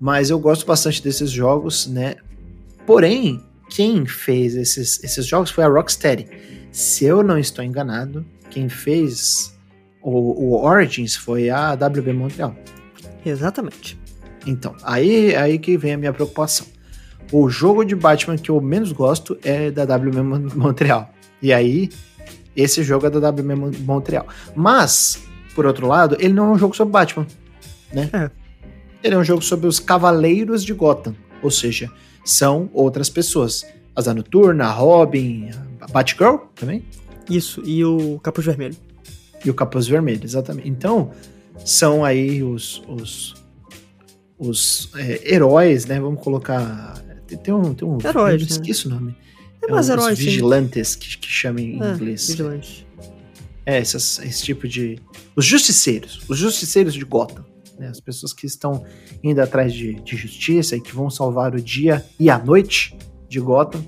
[0.00, 2.16] Mas eu gosto bastante desses jogos, né?
[2.86, 6.26] Porém, quem fez esses, esses jogos foi a Rocksteady.
[6.70, 9.58] Se eu não estou enganado, quem fez
[10.02, 12.54] o, o Origins foi a WB Montreal.
[13.24, 13.98] Exatamente.
[14.46, 16.66] Então, aí, aí que vem a minha preocupação.
[17.30, 20.22] O jogo de Batman que eu menos gosto é da WB
[20.54, 21.12] Montreal.
[21.40, 21.90] E aí,
[22.56, 24.26] esse jogo é da WB Montreal.
[24.54, 25.22] Mas,
[25.54, 27.26] por outro lado, ele não é um jogo sobre Batman,
[27.92, 28.10] né?
[28.12, 28.30] É.
[29.02, 31.14] Ele é um jogo sobre os Cavaleiros de Gotham.
[31.42, 31.90] Ou seja,
[32.24, 33.64] são outras pessoas.
[33.94, 36.84] Asa Noturna, a Robin, a Batgirl também?
[37.30, 38.76] Isso, e o Capuz Vermelho.
[39.44, 40.68] E o Capuz Vermelho, exatamente.
[40.68, 41.12] Então,
[41.64, 43.34] são aí os, os,
[44.38, 46.00] os é, heróis, né?
[46.00, 47.02] Vamos colocar.
[47.42, 47.74] Tem um.
[47.74, 48.42] Tem um Heróis.
[48.42, 48.96] Eu esqueço né?
[48.96, 49.16] o nome.
[49.62, 50.24] É É mais os herói, sim.
[50.24, 52.28] vigilantes, que, que chamam em É, inglês.
[52.28, 52.86] vigilante.
[53.66, 54.98] É, essas- esse tipo de.
[55.36, 56.20] Os justiceiros.
[56.28, 57.44] Os justiceiros de Gotham.
[57.78, 57.86] né?
[57.88, 58.84] As pessoas que estão
[59.22, 62.96] indo atrás de, de justiça e que vão salvar o dia e a noite
[63.28, 63.84] de Gotham.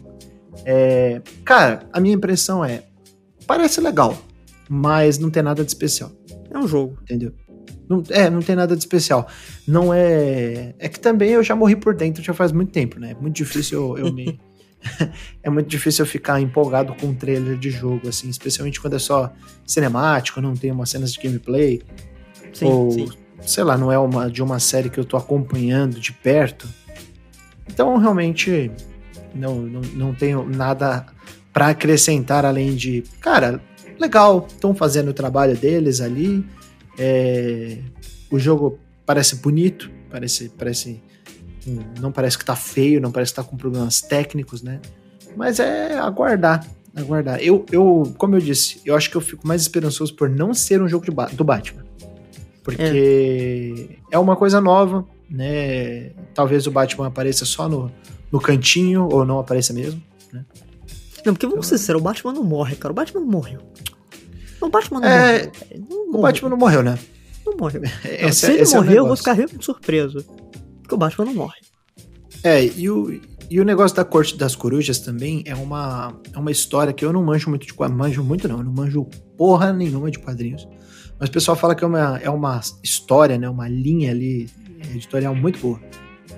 [0.64, 2.84] É, cara, a minha impressão é.
[3.46, 4.16] Parece legal,
[4.68, 6.12] mas não tem nada de especial,
[6.52, 6.98] É um jogo.
[7.02, 7.32] entendeu?
[7.88, 9.26] Não, é, não tem nada de especial.
[9.66, 10.72] Não é.
[10.78, 13.10] É que também eu já morri por dentro já faz muito tempo, né?
[13.18, 14.38] É muito difícil eu, eu me.
[15.42, 18.98] é muito difícil eu ficar empolgado com um trailer de jogo, assim, especialmente quando é
[18.98, 19.32] só
[19.66, 21.82] cinemático, não tem umas cenas de gameplay,
[22.52, 23.08] Sim, ou sim.
[23.42, 26.68] sei lá, não é uma de uma série que eu tô acompanhando de perto.
[27.68, 28.70] Então, realmente,
[29.34, 31.06] não, não, não tenho nada
[31.52, 33.60] pra acrescentar além de, cara,
[33.98, 36.44] legal, estão fazendo o trabalho deles ali.
[36.98, 37.78] é,
[38.30, 41.02] o jogo parece bonito, parece, parece
[42.00, 44.80] não parece que tá feio, não parece que tá com problemas técnicos, né?
[45.36, 47.38] Mas é aguardar, aguardar.
[47.40, 50.82] Eu, eu, como eu disse, eu acho que eu fico mais esperançoso por não ser
[50.82, 51.84] um jogo de Ba- do Batman.
[52.62, 54.18] Porque é.
[54.18, 56.10] uma coisa nova, né?
[56.34, 57.90] Talvez o Batman apareça só no,
[58.30, 60.02] no cantinho, ou não apareça mesmo.
[61.24, 62.92] Não, porque vamos ser sinceros, o Batman não morre, cara.
[62.92, 63.60] O Batman não morreu.
[64.60, 65.52] O Batman não É, morreu.
[65.88, 66.20] Não O morreu.
[66.22, 66.98] Batman não morreu, né?
[67.44, 67.82] não morreu.
[68.22, 70.24] Não, se ele esse é o morrer, eu vou ficar realmente surpreso.
[70.90, 71.60] Porque o Batman não morre.
[72.42, 76.50] É, e o, e o negócio da Corte das Corujas também é uma, é uma
[76.50, 79.04] história que eu não manjo muito de manjo muito não, eu não manjo
[79.36, 80.66] porra nenhuma de quadrinhos.
[81.18, 84.48] Mas o pessoal fala que é uma, é uma história, né, uma linha ali
[84.92, 85.80] editorial muito boa.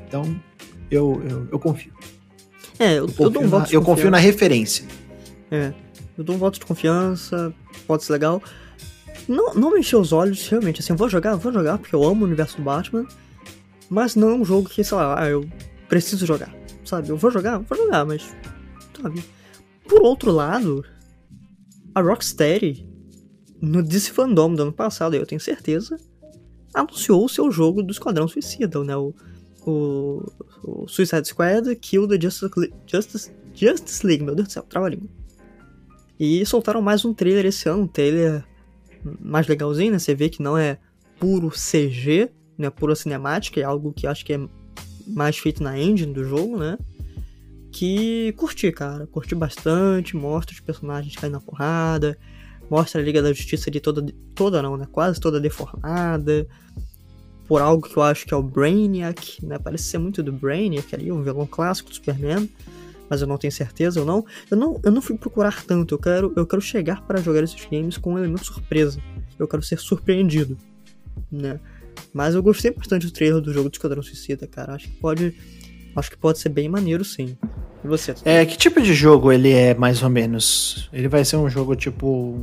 [0.07, 0.39] Então,
[0.91, 1.93] eu, eu, eu confio.
[2.79, 4.85] É, eu, Eu eu confio, dou um na, voto de eu confio na referência.
[5.51, 5.73] É,
[6.19, 7.55] eu dou um voto de confiança,
[7.87, 8.43] pode ser legal.
[9.27, 12.05] Não, não me encheu os olhos, realmente, assim, eu vou jogar, vou jogar, porque eu
[12.05, 13.07] amo o universo do Batman,
[13.93, 15.47] mas não é um jogo que, sei lá, ah, eu
[15.87, 16.51] preciso jogar,
[16.83, 17.11] sabe?
[17.11, 18.35] Eu vou jogar, vou jogar, mas,
[18.99, 19.23] sabe?
[19.87, 20.83] Por outro lado,
[21.95, 22.89] a Rocksteady,
[23.61, 25.99] no DC Fandom do ano passado, eu tenho certeza,
[26.73, 28.97] anunciou o seu jogo do Esquadrão Suicida, né?
[28.97, 29.15] O,
[29.67, 30.25] o,
[30.65, 32.51] o Suicide Squad Kill the Justice,
[32.87, 35.11] Justice, Justice League, meu Deus do céu, trava a língua.
[36.19, 38.43] E soltaram mais um trailer esse ano, um trailer
[39.21, 39.99] mais legalzinho, né?
[39.99, 40.79] Você vê que não é
[41.21, 42.31] puro CG,
[42.63, 44.41] não é pura cinemática, é algo que acho que é
[45.07, 46.79] mais feito na engine do jogo, né?
[47.73, 49.07] Que curti, cara.
[49.07, 52.17] Curti bastante, mostra os personagens caindo na porrada,
[52.71, 54.87] mostra a Liga da Justiça de toda, toda não, né?
[54.91, 56.47] Quase toda deformada.
[57.49, 59.59] Por algo que eu acho que é o Brainiac, né?
[59.59, 62.49] Parece ser muito do Brainiac ali, um vilão clássico do Superman.
[63.11, 64.25] Mas eu não tenho certeza ou não.
[64.51, 65.95] Eu não, eu não fui procurar tanto.
[65.95, 69.03] Eu quero, eu quero chegar para jogar esses games com um elemento surpresa.
[69.39, 70.57] Eu quero ser surpreendido,
[71.31, 71.61] né?
[72.13, 74.75] Mas eu gostei bastante do trailer do jogo de Esquadrão Suicida, cara.
[74.75, 75.35] Acho que pode,
[75.97, 77.37] acho que pode ser bem maneiro, sim.
[77.85, 78.15] E você?
[78.25, 80.89] É, que tipo de jogo ele é, mais ou menos?
[80.93, 82.39] Ele vai ser um jogo tipo.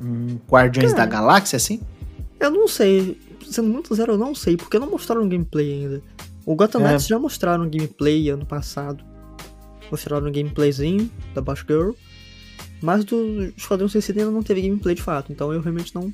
[0.00, 1.06] Um Guardiões Cara.
[1.06, 1.80] da Galáxia, assim?
[2.40, 3.18] Eu não sei.
[3.48, 6.02] Sendo muito zero, eu não sei, porque não mostraram gameplay ainda.
[6.44, 6.88] O Gotham É.
[6.88, 9.04] Knights já mostraram gameplay ano passado.
[9.90, 11.92] Mostraram um gameplayzinho da Batgirl.
[12.82, 15.32] Mas do Esquadrão Suicida ainda não teve gameplay de fato.
[15.32, 16.12] Então eu realmente não.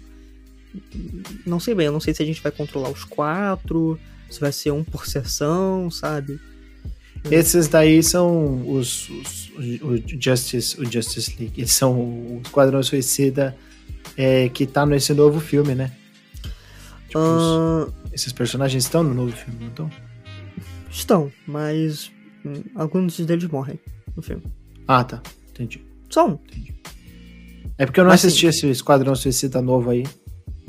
[1.46, 1.86] Não sei bem.
[1.86, 3.98] Eu não sei se a gente vai controlar os quatro.
[4.30, 6.38] Se vai ser um por sessão, sabe?
[7.30, 9.50] Esses daí são os, os-
[9.82, 11.60] o, Justice, o Justice League.
[11.60, 13.56] Eles são o Esquadrão Suicida
[14.16, 15.92] é, que tá nesse novo filme, né?
[17.08, 19.90] Tipo, os- Ahn, esses personagens estão no novo filme, não estão?
[20.90, 22.10] estão, mas.
[22.44, 23.78] hum, alguns deles morrem
[24.16, 24.42] no filme.
[24.88, 25.20] Ah, tá.
[25.50, 25.84] Entendi.
[26.08, 26.38] Só um.
[27.76, 30.04] É porque eu não Mas, assisti esse Esquadrão Suicida novo aí.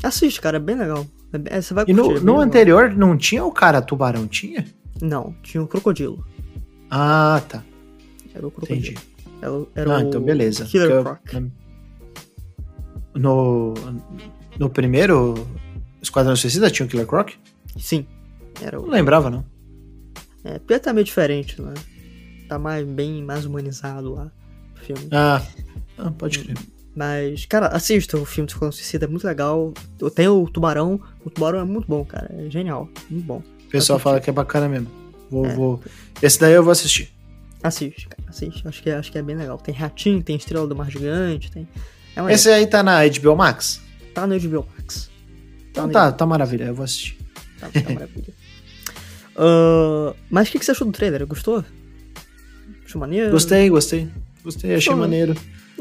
[0.03, 1.05] Assiste, cara, é bem legal.
[1.33, 2.39] É é, você vai E curtir, no, é no legal.
[2.41, 4.65] anterior não tinha o cara tubarão, tinha?
[5.01, 6.25] Não, tinha um crocodilo.
[6.89, 7.63] Ah, tá.
[8.33, 8.79] Era o crocodilo.
[8.91, 8.97] Entendi.
[9.41, 10.65] Era, o- era ah, o então beleza.
[10.65, 11.19] Killer eu- Croc.
[13.13, 13.73] No,
[14.57, 15.47] no primeiro
[16.01, 17.31] Esquadrão Suicida tinha o Killer Croc?
[17.77, 18.05] Sim.
[18.61, 18.89] Era Não o.
[18.91, 19.45] lembrava, não.
[20.43, 21.73] É, porque tá meio diferente, né?
[22.47, 24.31] Tá mais, bem mais humanizado lá
[24.75, 25.07] o filme.
[25.11, 25.41] Ah,
[25.97, 26.57] ah, pode crer.
[26.95, 29.73] Mas, cara, assista o filme do Esquadrão Suicida, é muito legal.
[30.13, 32.29] Tem o Tubarão, o Tubarão é muito bom, cara.
[32.37, 33.41] É genial, muito bom.
[33.65, 34.87] O pessoal fala que é bacana mesmo.
[35.29, 35.55] Vou, É.
[35.55, 35.81] vou...
[36.21, 37.09] Esse daí eu vou assistir.
[37.63, 38.67] Assiste, cara, assiste.
[38.67, 39.57] Acho que, é- acho que é bem legal.
[39.57, 41.67] Tem Ratinho, tem Estrela do Mar Gigante, tem.
[42.15, 43.79] É Esse aí tá na HBO Max?
[44.13, 45.09] Tá no HBO Max.
[45.69, 47.17] Então no tá, tá maravilha, eu vou assistir.
[47.59, 48.33] Tá, tá maravilha.
[49.33, 51.25] Ah, mas o que, que você achou do trailer?
[51.25, 51.63] Gostou?
[52.85, 53.31] Achou maneiro?
[53.31, 54.09] Gostei, gostei.
[54.43, 54.97] Gostei, achei Show.
[54.97, 55.33] maneiro.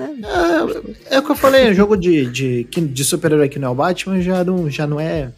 [0.04, 3.70] É, É, é o que eu falei, jogo de, de, de super-herói que não é
[3.70, 5.32] o Batman já não, já não é.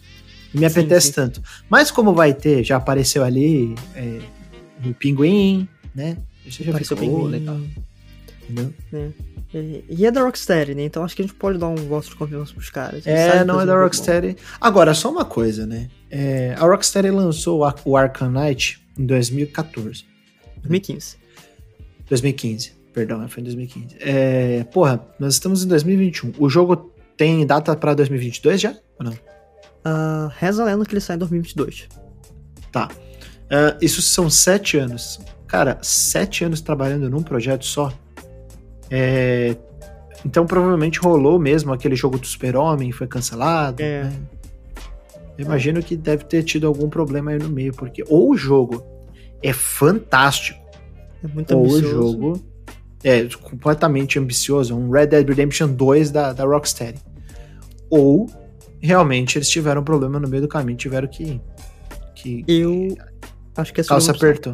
[0.54, 1.12] Me Sim, apetece sim.
[1.14, 1.42] tanto.
[1.68, 4.20] Mas como vai ter, já apareceu ali é,
[4.86, 6.16] o Pinguim, né?
[6.44, 7.58] Isso já Pareceu ficou bem legal.
[8.48, 8.74] Entendeu?
[8.92, 9.08] É.
[9.54, 10.84] E- E é da Rocksteady, né?
[10.84, 13.06] Então acho que a gente pode dar um voto de confiança pros caras.
[13.06, 14.36] É, não é da Rocksteady.
[14.60, 15.88] Agora, só uma coisa, né?
[16.10, 20.04] É, a Rocksteady lançou o Ar- o Arkham Knight em 2014.
[20.04, 20.60] bom.
[20.62, 21.16] 2015.
[22.08, 23.96] 2015, perdão, foi em 2015.
[24.00, 26.32] É, porra, nós estamos em 2021.
[26.38, 28.74] O jogo tem data pra 2022 já?
[28.98, 29.14] Ou não?
[29.84, 31.88] Ah, reza a lenda que ele sai em 2022.
[32.70, 32.88] Tá.
[33.50, 35.20] Ah, isso são sete anos.
[35.46, 37.92] Cara, sete anos trabalhando num projeto só.
[38.90, 39.56] É,
[40.24, 43.82] Então provavelmente rolou mesmo aquele jogo do Super-Homem, foi cancelado.
[43.82, 44.04] É.
[44.04, 44.12] né?
[45.38, 48.84] Imagino que deve ter tido algum problema aí no meio, porque ou o jogo
[49.42, 50.60] é fantástico,
[51.24, 52.12] É muito ou o ambicioso.
[52.12, 52.51] jogo
[53.04, 56.98] é completamente ambicioso, um Red Dead Redemption 2 da, da Rocksteady.
[57.90, 58.26] Ou
[58.80, 61.40] realmente eles tiveram um problema no meio do caminho, tiveram que.
[62.14, 62.96] que Eu
[63.56, 64.52] acho que é a calça apertou.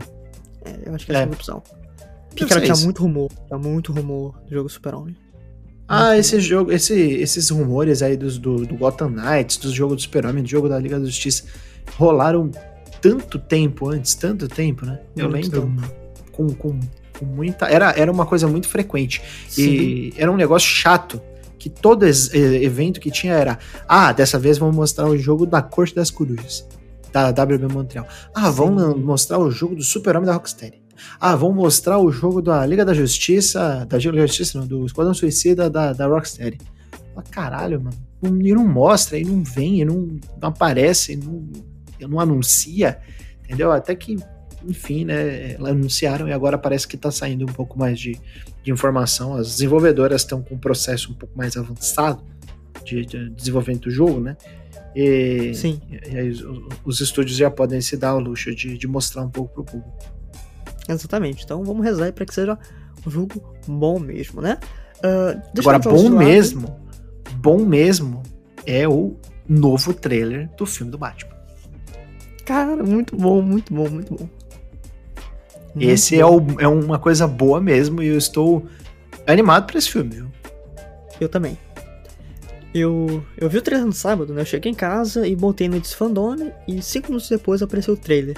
[0.65, 1.21] É, eu acho que é a É.
[1.23, 1.63] segunda opção.
[2.29, 3.31] Porque, cara, tinha muito rumor.
[3.47, 5.17] Tinha muito rumor do jogo Super-Homem.
[5.91, 9.97] Ah, Muito esse jogo, esse, esses rumores aí dos, do, do Gotham Knights, do jogo
[9.97, 11.45] do Super-Homem, do jogo da Liga da Justiça,
[11.97, 12.51] rolaram
[13.01, 15.01] tanto tempo antes, tanto tempo, né?
[15.17, 15.83] Eu Muito lembro
[16.31, 16.79] com, com,
[17.19, 17.67] com muita.
[17.67, 19.21] Era, era uma coisa muito frequente.
[19.49, 19.63] Sim.
[19.63, 21.21] E era um negócio chato.
[21.59, 23.59] Que todo evento que tinha era.
[23.89, 26.67] Ah, dessa vez vamos mostrar o jogo da Corte das Corujas.
[27.13, 28.07] Da WB Montreal.
[28.33, 30.81] Ah, vamos mostrar o jogo do Super-Homem da Rocksteady.
[31.21, 33.85] Ah, vamos mostrar o jogo da Liga da Justiça.
[33.89, 36.59] Da Liga da Justiça, não, do Esquadrão Suicida da, da Rocksteady.
[37.17, 37.97] Ah, caralho, mano.
[38.23, 41.49] E não mostra, e não vem, e não, não aparece, e não,
[41.99, 43.01] e não anuncia.
[43.45, 43.73] Entendeu?
[43.73, 44.17] Até que,
[44.67, 45.57] enfim, né?
[45.57, 48.19] Anunciaram e agora parece que tá saindo um pouco mais de,
[48.63, 49.35] de informação.
[49.35, 52.23] As desenvolvedoras estão com um processo um pouco mais avançado
[52.85, 54.37] de, de desenvolvimento do jogo, né?
[54.95, 55.81] E, Sim.
[56.11, 56.43] e aí os,
[56.85, 59.99] os estúdios já podem se dar ao luxo de, de mostrar um pouco pro público.
[60.89, 61.45] Exatamente.
[61.45, 62.59] Então vamos rezar pra que seja
[63.07, 64.59] um jogo bom mesmo, né?
[65.55, 66.17] Deixa Agora, bom de lado.
[66.17, 66.81] mesmo,
[67.37, 68.23] bom mesmo
[68.67, 69.17] é o
[69.49, 71.37] novo trailer do filme do Batman.
[72.45, 74.29] Cara, muito bom, muito bom, muito bom.
[75.75, 78.67] Muito Esse é, o, é uma coisa boa mesmo e eu estou
[79.27, 80.27] animado pra esse filme, viu?
[81.21, 81.59] Eu também.
[82.75, 84.43] Eu, eu vi o trailer no sábado, né?
[84.43, 88.37] Eu cheguei em casa e botei no Desfandome e cinco minutos depois apareceu o trailer.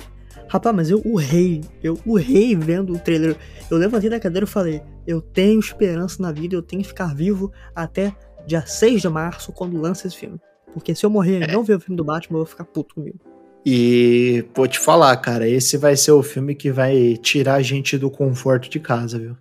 [0.48, 3.36] Rapaz, mas eu urrei, eu urrei vendo o trailer.
[3.70, 7.14] Eu levantei da cadeira e falei, eu tenho esperança na vida, eu tenho que ficar
[7.14, 8.12] vivo até
[8.46, 10.40] dia 6 de março, quando lança esse filme.
[10.72, 12.96] Porque se eu morrer e não ver o filme do Batman, eu vou ficar puto
[12.96, 13.18] comigo.
[13.64, 17.98] E vou te falar, cara, esse vai ser o filme que vai tirar a gente
[17.98, 19.36] do conforto de casa, viu?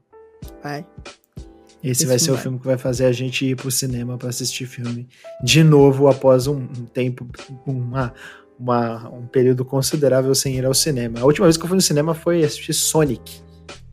[0.62, 0.86] Vai.
[1.82, 2.44] Esse Esse vai ser o vai.
[2.44, 5.08] filme que vai fazer a gente ir pro cinema pra assistir filme
[5.42, 7.26] de novo após um, um tempo,
[7.66, 8.14] uma,
[8.60, 11.22] uma- um período considerável sem ir ao cinema.
[11.22, 13.42] A última vez que eu fui no cinema foi assistir Sonic.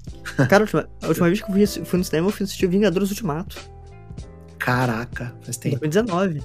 [0.51, 2.67] Cara, a última, a última vez que eu fui, fui no cinema, eu fui assistir
[2.67, 3.57] Vingadores Ultimato.
[4.59, 5.79] Caraca, faz Em tempo.
[5.89, 6.43] 2019.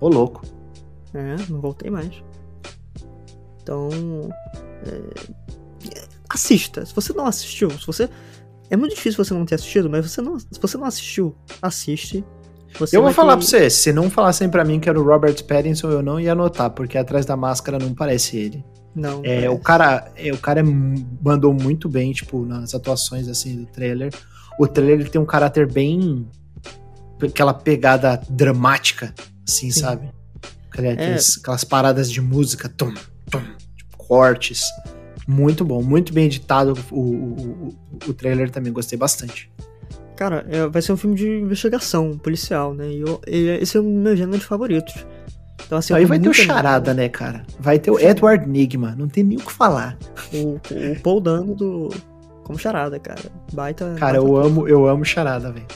[0.00, 0.42] Ô, louco.
[1.12, 2.10] É, não voltei mais.
[3.64, 3.88] Então.
[4.86, 6.84] é, Assista.
[6.84, 8.08] Se você não assistiu, se você.
[8.70, 12.24] É muito difícil você não ter assistido, mas você não, se você não assistiu, assiste.
[12.78, 15.04] Você eu vou falar ter- pra você, se não falassem pra mim que era o
[15.04, 18.64] Robert Pattinson, eu não ia anotar, porque atrás da máscara não parece ele.
[18.94, 19.20] Não.
[19.22, 19.48] É, parece.
[19.48, 24.12] o cara, é, o cara é- mandou muito bem, tipo, nas atuações assim do trailer.
[24.58, 26.26] O trailer ele tem um caráter bem
[27.22, 29.14] aquela pegada dramática,
[29.46, 29.80] assim, Sim.
[29.80, 30.10] sabe?
[30.70, 32.92] Aquelas, aquelas paradas de música, tum,
[33.24, 34.62] tipo, cortes.
[35.26, 39.50] Muito bom, muito bem editado o, o, o, o trailer também, gostei bastante.
[40.16, 42.88] Cara, é, vai ser um filme de investigação policial, né?
[42.88, 44.94] E, eu, esse é um dos meus gêneros favoritos.
[45.66, 47.44] Então, assim, Aí vai ter o Charada, né, cara?
[47.58, 49.96] Vai ter o Edward Nigma, não tem nem o que falar.
[50.32, 51.88] O, o Paul Dano do.
[52.44, 53.22] Como charada, cara.
[53.52, 53.94] Baita.
[53.98, 55.66] Cara, baita eu amo, eu amo Charada, velho.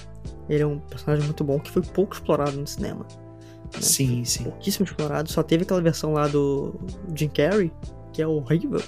[0.48, 3.06] Ele é um personagem muito bom que foi pouco explorado no cinema.
[3.74, 3.80] Né?
[3.80, 4.44] Sim, sim.
[4.44, 5.30] pouquíssimo explorado.
[5.30, 6.74] Só teve aquela versão lá do
[7.14, 7.72] Jim Carrey,
[8.12, 8.82] que é horrível.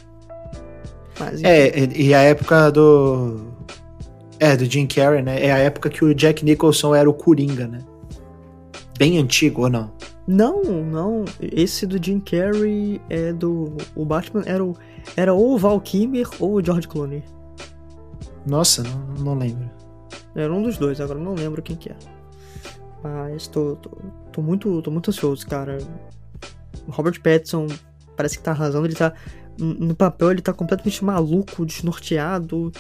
[1.19, 3.41] Mas, É, e e a época do.
[4.39, 5.45] É, do Jim Carrey, né?
[5.45, 7.81] É a época que o Jack Nicholson era o Coringa, né?
[8.99, 9.93] Bem antigo, ou não?
[10.27, 11.25] Não, não.
[11.41, 13.77] Esse do Jim Carrey é do.
[13.95, 14.77] O Batman era, o,
[15.17, 17.23] era ou o Val Kilmer ou o George Clooney.
[18.47, 19.71] Nossa, não, não lembro.
[20.35, 21.97] Era um dos dois, agora não lembro quem que é.
[23.03, 23.91] Mas tô, tô,
[24.33, 25.79] tô muito, tô muito ansioso, cara.
[26.89, 27.67] Robert Pattinson
[28.17, 29.15] parece que tá arrasando, ele tá.
[29.59, 32.73] No papel ele tá completamente maluco, desnorteado.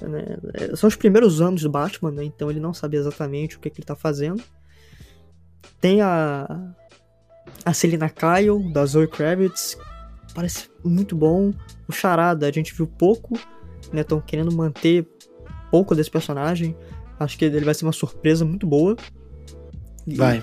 [0.00, 0.36] né?
[0.54, 2.24] É, São os primeiros anos do Batman, né?
[2.24, 4.42] Então ele não sabe exatamente o que, que ele tá fazendo.
[5.80, 6.74] Tem a.
[7.64, 9.76] A Selina Kyle, da Zoe Kravitz.
[10.34, 11.52] Parece muito bom.
[11.88, 13.38] O Charada, a gente viu pouco,
[13.92, 14.02] né?
[14.02, 15.06] Estão querendo manter
[15.70, 16.76] pouco desse personagem.
[17.18, 18.96] Acho que ele vai ser uma surpresa muito boa.
[20.16, 20.42] Vai.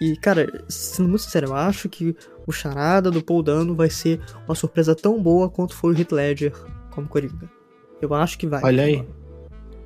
[0.00, 2.14] E, cara, sendo muito sincero, eu acho que
[2.46, 6.12] o charada do Paul Dano vai ser uma surpresa tão boa quanto foi o Heath
[6.12, 6.52] Ledger
[6.90, 7.50] como Coringa.
[8.00, 8.62] Eu acho que vai.
[8.62, 9.06] Olha aí.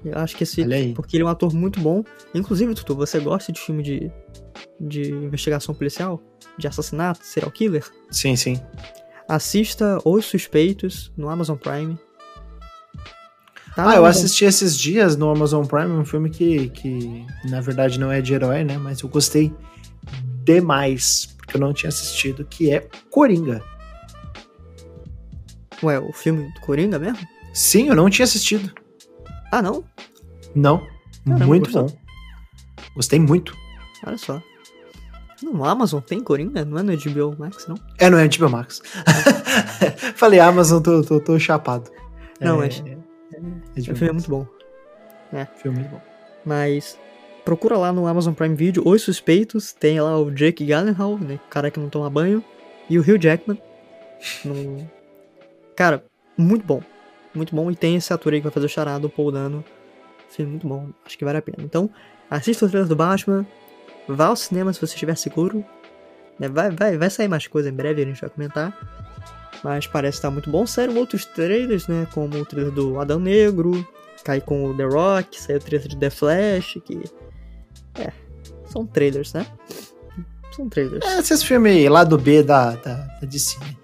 [0.05, 0.63] Eu acho que esse.
[0.63, 0.95] Olha aí.
[0.95, 2.03] Porque ele é um ator muito bom.
[2.35, 4.11] Inclusive, Tutu, você gosta de filme de,
[4.81, 6.21] de investigação policial?
[6.59, 7.25] De assassinato?
[7.25, 7.85] Serial killer?
[8.11, 8.61] Sim, sim.
[9.29, 11.97] Assista Os Suspeitos no Amazon Prime.
[13.75, 17.99] Tá Ah, eu assisti esses dias no Amazon Prime um filme que, que na verdade
[18.01, 18.77] não é de herói, né?
[18.79, 19.53] Mas eu gostei
[20.45, 23.63] demais, porque eu não tinha assistido, que é Coringa.
[25.83, 27.19] Ué, o filme do Coringa mesmo?
[27.55, 28.71] Sim, eu não tinha assistido.
[29.53, 29.85] Ah, não?
[30.55, 30.87] Não.
[31.25, 31.89] Caramba, muito gostou?
[31.89, 31.99] bom.
[32.97, 33.57] Gostei muito.
[34.07, 34.43] Olha só.
[35.43, 36.65] No Amazon tem Coringa?
[36.65, 37.77] Não é no HBO Max, não?
[37.99, 38.83] É, não é HBO Max.
[40.15, 41.91] Falei Amazon, tô, tô, tô chapado.
[42.41, 42.90] Não, é, é-
[43.77, 44.47] é O HBO filme é muito bom.
[45.57, 46.01] Filme muito bom.
[46.45, 46.99] Mas
[47.45, 49.73] procura lá no Amazon Prime Video Os Suspeitos.
[49.73, 51.35] Tem lá o Jake Gyllenhaal, né?
[51.47, 52.45] O cara que não toma banho.
[52.89, 53.61] E o Hugh Jackman.
[54.45, 54.91] No-
[55.77, 56.05] Cara,
[56.37, 56.83] muito bom.
[57.35, 57.71] Muito bom.
[57.71, 59.65] E tem esse ator aí que vai fazer o charado, o Paul Dano.
[60.29, 60.89] Filme muito bom.
[61.07, 61.59] Acho que vale a pena.
[61.61, 61.89] Então,
[62.31, 63.47] assista o trailer do Batman.
[64.09, 65.65] Vá ao cinema se você estiver seguro.
[66.39, 68.77] né, Vai, vai, vai sair mais coisa em breve, a gente vai comentar.
[69.63, 70.67] Mas parece estar muito bom.
[70.67, 72.07] Saíram outros trailers, né?
[72.13, 73.87] Como o trailer do Adão Negro.
[74.25, 75.41] Cai com o The Rock.
[75.41, 76.79] Saiu o trailer de The Flash.
[76.85, 77.03] Que.
[77.95, 78.13] É.
[78.67, 79.47] São trailers, né?
[80.55, 81.05] São trailers.
[81.05, 83.59] É, esses filmes lá do B da, da, da DC.
[83.61, 83.77] né?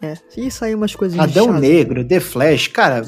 [0.00, 0.14] É.
[0.36, 1.60] E saiu umas coisinhas Adão chatas.
[1.60, 3.02] Negro, The Flash, cara.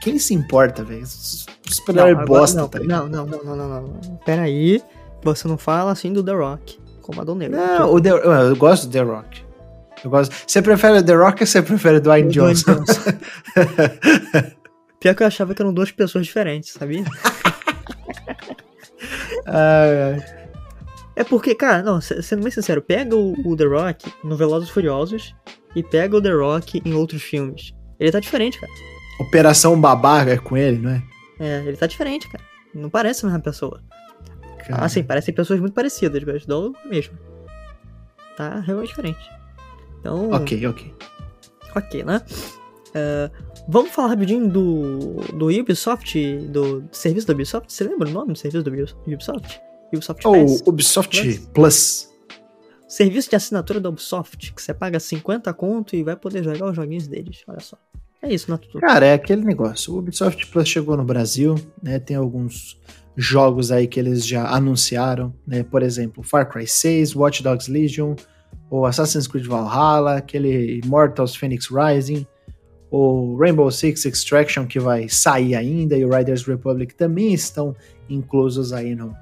[0.00, 1.04] Quem se importa, velho?
[1.06, 3.08] Super-herói bosta, não, tá ligado?
[3.08, 4.16] não, não, não, não, não, não.
[4.24, 4.82] Pera aí.
[5.22, 6.78] Você não fala assim do The Rock.
[7.02, 7.56] Como Adão Negro.
[7.56, 9.47] Não, o The, eu gosto do The Rock.
[10.04, 10.34] Eu gosto.
[10.46, 12.84] Você prefere The Rock ou você prefere Dwayne Dwayne Johnson?
[15.00, 17.04] Pior que eu achava que eram duas pessoas diferentes, sabia?
[19.46, 20.24] Ai, ai.
[21.16, 24.68] É porque, cara, não, se- sendo bem sincero, pega o, o The Rock no Velozes
[24.68, 25.34] e Furiosos
[25.74, 27.72] e pega o The Rock em outros filmes.
[27.98, 28.70] Ele tá diferente, cara.
[29.20, 31.02] Operação Babaca é com ele, não é?
[31.40, 32.44] É, ele tá diferente, cara.
[32.74, 33.80] Não parece a mesma pessoa.
[34.68, 37.18] Cara, Assim, parecem pessoas muito parecidas, mas não mesmo.
[38.36, 39.18] Tá realmente diferente.
[40.16, 40.94] Então, Ok, ok.
[41.76, 42.22] ok, né?
[42.94, 43.30] É,
[43.68, 47.72] vamos falar rapidinho do, do Ubisoft, do serviço da Ubisoft.
[47.72, 49.60] Você lembra o nome do serviço do Ubis- Ubisoft?
[49.92, 50.26] Ubisoft.
[50.26, 51.38] Ou Ubisoft Plus.
[51.52, 52.08] Plus.
[52.88, 56.76] Serviço de assinatura da Ubisoft, que você paga 50 conto e vai poder jogar os
[56.76, 57.42] joguinhos deles.
[57.46, 57.76] Olha só.
[58.22, 58.80] É isso, né, Tutu?
[58.80, 59.94] Cara, é aquele negócio.
[59.94, 61.98] O Ubisoft Plus chegou no Brasil, né?
[61.98, 62.80] Tem alguns
[63.14, 65.62] jogos aí que eles já anunciaram, né?
[65.62, 68.14] Por exemplo, Far Cry 6, Watch Dogs Legion,
[68.70, 72.26] o Assassin's Creed Valhalla, aquele Immortals Phoenix Rising,
[72.90, 77.74] o Rainbow Six Extraction que vai sair ainda e o Riders Republic também estão
[78.08, 79.14] inclusos aí no,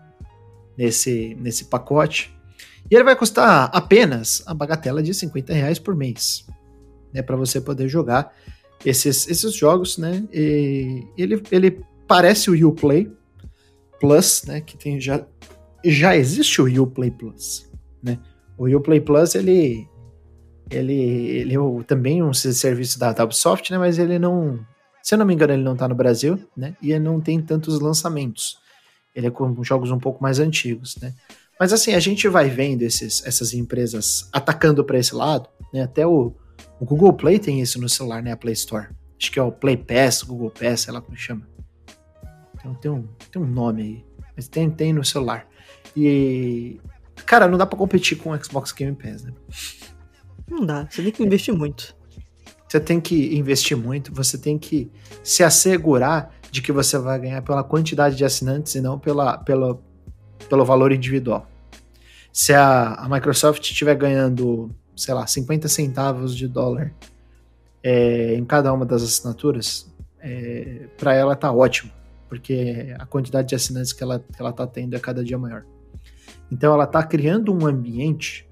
[0.77, 2.35] nesse, nesse pacote.
[2.91, 6.47] E ele vai custar apenas a bagatela de 50 reais por mês,
[7.13, 7.21] né?
[7.23, 8.33] Para você poder jogar
[8.85, 10.23] esses, esses jogos, né?
[10.33, 13.11] E ele, ele parece o Uplay
[13.99, 14.61] Plus, né?
[14.61, 15.27] Que tem já
[15.85, 17.66] já existe o Uplay Plus?
[18.59, 19.87] O Uplay Plus ele
[20.71, 23.79] ele ele é o- também um serviço da, Ubisoft, né?
[23.79, 24.59] Mas ele não,
[25.03, 26.77] se eu não me engano, ele não tá no Brasil, né?
[26.83, 28.59] E ele não tem tantos lançamentos.
[29.15, 31.15] Ele é com jogos um pouco mais antigos, né?
[31.59, 35.83] Mas assim, a gente vai vendo esses, essas empresas atacando para esse lado, né?
[35.83, 36.35] Até o,
[36.81, 38.33] o Google Play tem isso no celular, né?
[38.33, 38.89] A Play Store.
[39.19, 41.49] Acho que é o Play Pass, Google Pass, sei lá como chama.
[42.59, 44.05] Então, tem, um, tem um nome aí.
[44.37, 45.47] Mas tem, tem no celular.
[45.97, 46.79] E.
[47.25, 49.33] Cara, não dá pra competir com o Xbox Game Pass, né?
[50.49, 51.97] Não dá, você tem que investir muito.
[52.69, 54.91] Você tem que investir muito, você tem que
[55.23, 59.79] se assegurar de que você vai ganhar pela quantidade de assinantes e não pela, pela,
[60.49, 61.47] pelo valor individual.
[62.33, 66.93] Se a, a Microsoft estiver ganhando, sei lá, 50 centavos de dólar
[67.83, 69.87] é, em cada uma das assinaturas,
[70.21, 71.91] é, para ela tá ótimo,
[72.29, 75.65] porque a quantidade de assinantes que ela, que ela tá tendo é cada dia maior.
[76.51, 78.49] Então ela tá criando um ambiente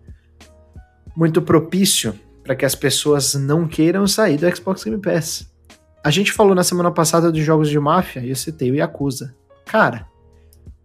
[1.16, 5.50] muito propício para que as pessoas não queiram sair do Xbox Game Pass.
[6.02, 9.34] A gente falou na semana passada de jogos de máfia e eu citei o Yakuza.
[9.64, 10.06] Cara,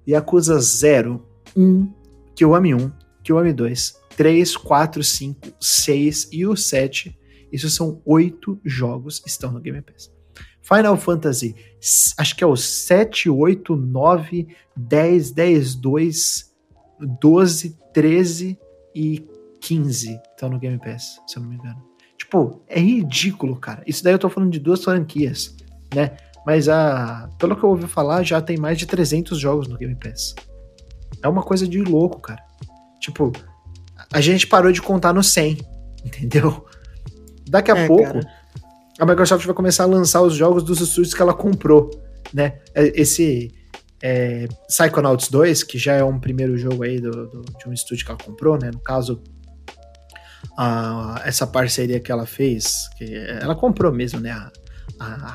[0.07, 1.93] Yakuza 0, 1,
[2.35, 2.91] Kiwami 1,
[3.21, 7.17] Kiwami 2, 3, 4, 5, 6 e o 7.
[7.51, 10.11] Isso são oito jogos que estão no Game Pass.
[10.61, 11.55] Final Fantasy,
[12.17, 14.47] acho que é o 7, 8, 9,
[14.77, 16.48] 10, 10, 2,
[16.99, 18.59] 12, 13
[18.95, 19.27] e
[19.61, 21.81] 15 estão no Game Pass, se eu não me engano.
[22.17, 23.81] Tipo, é ridículo, cara.
[23.87, 25.55] Isso daí eu tô falando de duas franquias,
[25.93, 26.17] né?
[26.45, 29.95] mas a, pelo que eu ouvi falar, já tem mais de 300 jogos no Game
[29.95, 30.33] Pass.
[31.21, 32.43] É uma coisa de louco, cara.
[32.99, 33.31] Tipo,
[34.11, 35.59] a gente parou de contar no 100,
[36.03, 36.65] entendeu?
[37.47, 38.27] Daqui a é, pouco, cara.
[38.99, 41.89] a Microsoft vai começar a lançar os jogos dos estúdios que ela comprou,
[42.33, 42.59] né?
[42.73, 43.53] É, esse
[44.01, 48.05] é, Psychonauts 2, que já é um primeiro jogo aí do, do, de um estúdio
[48.05, 48.71] que ela comprou, né?
[48.71, 49.21] No caso,
[50.57, 54.31] a, essa parceria que ela fez, que ela comprou mesmo, né?
[54.31, 54.51] A,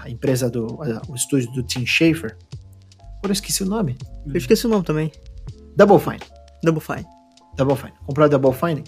[0.03, 2.37] a empresa do a, o estúdio do Tim Schafer.
[3.19, 3.97] Agora eu esqueci o nome.
[4.27, 5.11] Eu esqueci o nome também.
[5.77, 6.21] Double Fine.
[6.63, 7.07] Double Fine.
[7.57, 7.95] Double Fine.
[8.07, 8.85] Comprou a Double Fine.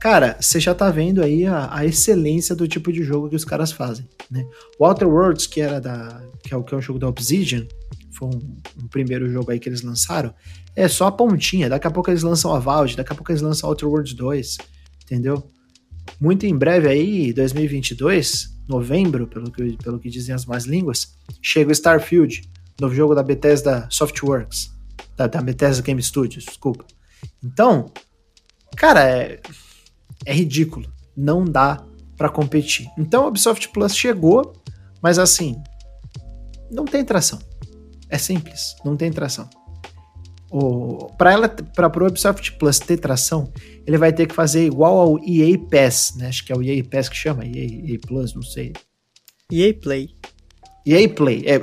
[0.00, 3.44] Cara, você já tá vendo aí a, a, excelência do tipo de jogo que os
[3.44, 4.46] caras fazem, né?
[4.78, 7.66] O Outer Worlds, que era da que é o que é um jogo da Obsidian,
[8.10, 10.34] foi um, um, primeiro jogo aí que eles lançaram,
[10.74, 11.68] é só a pontinha.
[11.68, 14.58] Daqui a pouco eles lançam a Valve, daqui a pouco eles lançam Outer Worlds 2,
[15.04, 15.50] entendeu?
[16.20, 21.70] Muito em breve aí, 2022, novembro, pelo que, pelo que dizem as más línguas, chega
[21.70, 22.42] o Starfield,
[22.80, 24.70] novo jogo da Bethesda Softworks,
[25.16, 26.84] da, da Bethesda Game Studios, desculpa.
[27.42, 27.92] Então,
[28.76, 29.40] cara, é,
[30.24, 30.90] é ridículo.
[31.16, 31.84] Não dá
[32.16, 32.86] para competir.
[32.98, 34.52] Então, o Ubisoft Plus chegou,
[35.02, 35.56] mas assim,
[36.70, 37.38] não tem tração.
[38.10, 39.48] É simples, não tem tração.
[41.16, 43.52] Para ela, para o Ubisoft Plus ter tração,
[43.86, 46.26] ele vai ter que fazer igual ao EA Pass, né?
[46.26, 48.72] Acho que é o EA Pass que chama, EA, EA Plus, não sei.
[49.52, 50.10] EA Play.
[50.84, 51.44] EA Play.
[51.46, 51.60] É,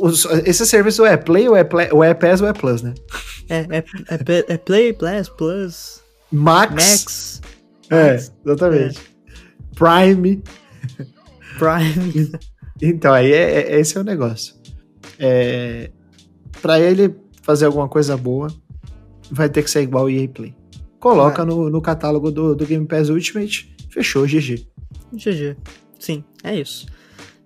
[0.00, 2.92] os, esse serviço é Play ou é, Play, ou é Pass ou é Plus, né?
[3.48, 6.02] É, é, é, é Play, Plus, Plus.
[6.30, 6.74] Max.
[6.74, 7.42] Max.
[7.90, 8.98] É, exatamente.
[8.98, 9.74] É.
[9.74, 10.42] Prime.
[11.58, 12.30] Prime.
[12.82, 14.54] Então, aí é, é, esse é o negócio.
[15.18, 15.90] É,
[16.60, 18.48] para ele fazer alguma coisa boa,
[19.30, 20.54] vai ter que ser igual o EA Play.
[20.98, 24.66] Coloca no, no catálogo do, do Game Pass Ultimate, fechou, GG.
[25.12, 25.56] GG.
[25.98, 26.86] Sim, é isso.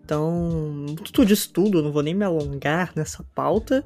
[0.05, 3.85] Então, tudo disso tudo, não vou nem me alongar nessa pauta,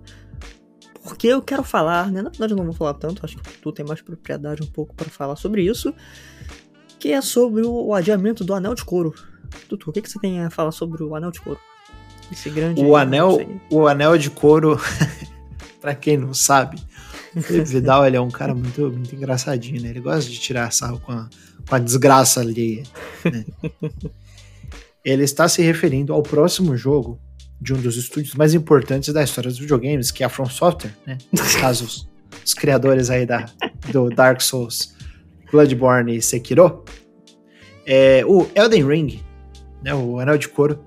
[1.03, 2.23] porque eu quero falar, né?
[2.23, 4.95] Na verdade, eu não vou falar tanto, acho que tu tem mais propriedade um pouco
[4.95, 5.95] para falar sobre isso,
[6.99, 9.15] que é sobre o, adiamento do Anel de Couro.
[9.69, 11.61] Tutu, o que, que você tem a falar sobre o Anel de Couro?
[12.31, 12.83] Esse grande.
[12.83, 13.39] O anel,
[13.71, 14.81] o anel de couro,
[15.81, 16.79] para quem não sabe,
[17.35, 19.91] o Felipe Vidal ele é um cara muito, muito engraçadinho, né?
[19.91, 21.29] Ele gosta de tirar sarro com a,
[21.69, 22.85] com a desgraça alheia.
[23.25, 23.45] Né?
[25.05, 27.21] ele está se referindo ao próximo jogo
[27.61, 30.95] de um dos estúdios mais importantes da história dos videogames, que é a From Software,
[31.07, 31.19] né?
[31.33, 32.09] No caso, os,
[32.45, 33.47] os criadores aí da,
[33.91, 34.95] do Dark Souls,
[35.51, 36.85] Bloodborne e Sekiro.
[37.87, 39.23] É, o Elden Ring,
[39.83, 40.85] né, o Anel de Couro,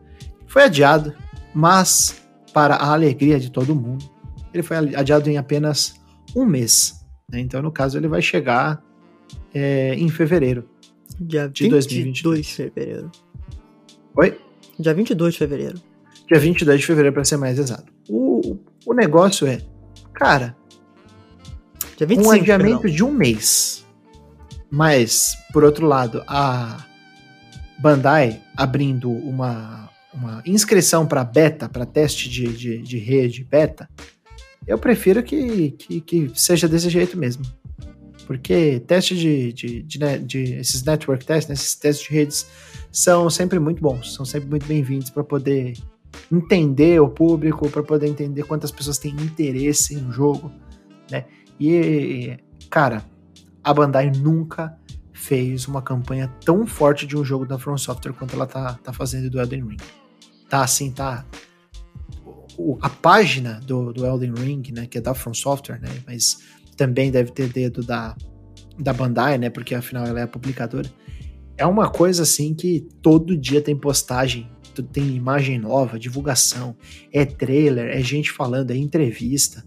[0.47, 1.13] foi adiado,
[1.57, 2.21] mas
[2.53, 4.07] para a alegria de todo mundo,
[4.53, 5.99] ele foi adiado em apenas
[6.35, 7.03] um mês.
[7.27, 7.39] Né?
[7.39, 8.79] Então, no caso, ele vai chegar
[9.51, 10.69] é, em fevereiro
[11.19, 12.45] Dia de 2022.
[12.45, 13.11] de fevereiro.
[14.15, 14.39] Oi?
[14.77, 15.81] Dia 22 de fevereiro.
[16.27, 17.91] Dia 22 de fevereiro, para ser mais exato.
[18.07, 19.59] O, o negócio é,
[20.13, 20.55] cara,
[21.97, 22.95] Dia 25, um adiamento perdão.
[22.95, 23.83] de um mês.
[24.69, 26.85] Mas, por outro lado, a
[27.79, 29.86] Bandai abrindo uma,
[30.17, 33.89] uma inscrição para beta, para teste de, de, de, rede beta,
[34.65, 37.45] eu prefiro que, que, que, seja desse jeito mesmo.
[38.25, 42.47] Porque teste de, de, de, de, esses network tests, né, esses testes de redes,
[42.91, 45.77] são sempre muito bons, são sempre muito bem-vindos para poder
[46.31, 50.51] entender o público, para poder entender quantas pessoas têm interesse no jogo,
[51.09, 51.25] né?
[51.59, 52.37] E,
[52.69, 53.05] cara,
[53.63, 54.77] a Bandai nunca
[55.13, 58.91] fez uma campanha tão forte de um jogo da From Software quanto ela tá, tá
[58.91, 59.77] fazendo do Elden Ring.
[60.49, 61.25] Tá assim, tá.
[62.57, 66.39] O, a página do, do Elden Ring, né, que é da From Software, né, mas
[66.75, 68.15] também deve ter dedo da,
[68.79, 70.89] da Bandai, né, porque afinal ela é a publicadora.
[71.55, 74.49] É uma coisa assim que todo dia tem postagem,
[74.91, 76.75] tem imagem nova, divulgação,
[77.11, 79.63] é trailer, é gente falando, é entrevista.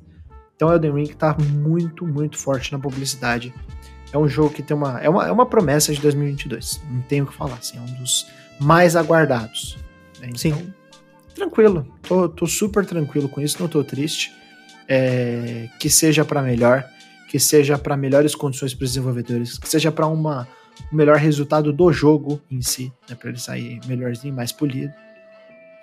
[0.55, 3.53] Então Elden Ring tá muito, muito forte na publicidade
[4.13, 5.27] é um jogo que tem uma é, uma.
[5.29, 6.81] é uma promessa de 2022.
[6.91, 7.55] Não tenho o que falar.
[7.55, 8.27] Assim, é um dos
[8.61, 9.79] mais aguardados.
[10.21, 10.29] Né?
[10.29, 10.75] Então, Sim.
[11.35, 11.87] Tranquilo.
[12.03, 13.61] Tô, tô super tranquilo com isso.
[13.61, 14.33] Não tô triste.
[14.89, 16.85] É, que seja para melhor.
[17.29, 19.59] Que seja para melhores condições para os desenvolvedores.
[19.59, 20.47] Que seja para uma
[20.93, 22.93] um melhor resultado do jogo em si.
[23.09, 24.93] Né, para ele sair melhorzinho, mais polido.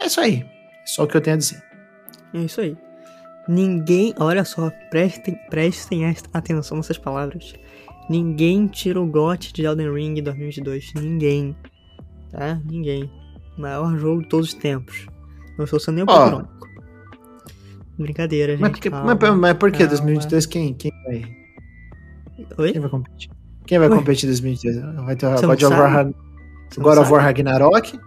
[0.01, 0.45] É isso aí.
[0.45, 1.61] É só o que eu tenho a dizer.
[2.33, 2.77] É isso aí.
[3.47, 7.53] Ninguém, olha só, prestem, prestem atenção nessas palavras.
[8.09, 10.93] Ninguém tira o GOT de Elden Ring 2022.
[10.95, 11.55] Ninguém.
[12.31, 12.61] Tá?
[12.65, 13.09] Ninguém.
[13.57, 15.07] Maior jogo de todos os tempos.
[15.57, 16.57] Não estou sendo nem um pouco irônico.
[17.97, 18.61] Brincadeira, gente.
[18.61, 21.25] Mas, porque, calma, mas, mas por que 2022 quem, quem vai.
[22.59, 22.71] Oi?
[22.71, 23.31] Quem vai competir?
[23.65, 23.95] Quem vai Oi?
[23.95, 24.95] competir em 2022?
[25.03, 26.13] Vai ter o God of War,
[26.77, 27.99] God of War Ragnarok?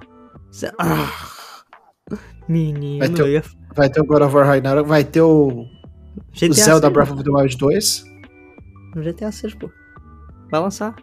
[0.78, 1.10] Ah,
[2.48, 3.42] menino, eu ia,
[3.74, 5.66] Vai ter o God of War Ragnarok, vai ter o,
[6.32, 8.04] GTA o Zelda 6, Breath of the Wild 2.
[8.94, 9.70] No GTA 6, pô.
[10.50, 10.96] Vai lançar.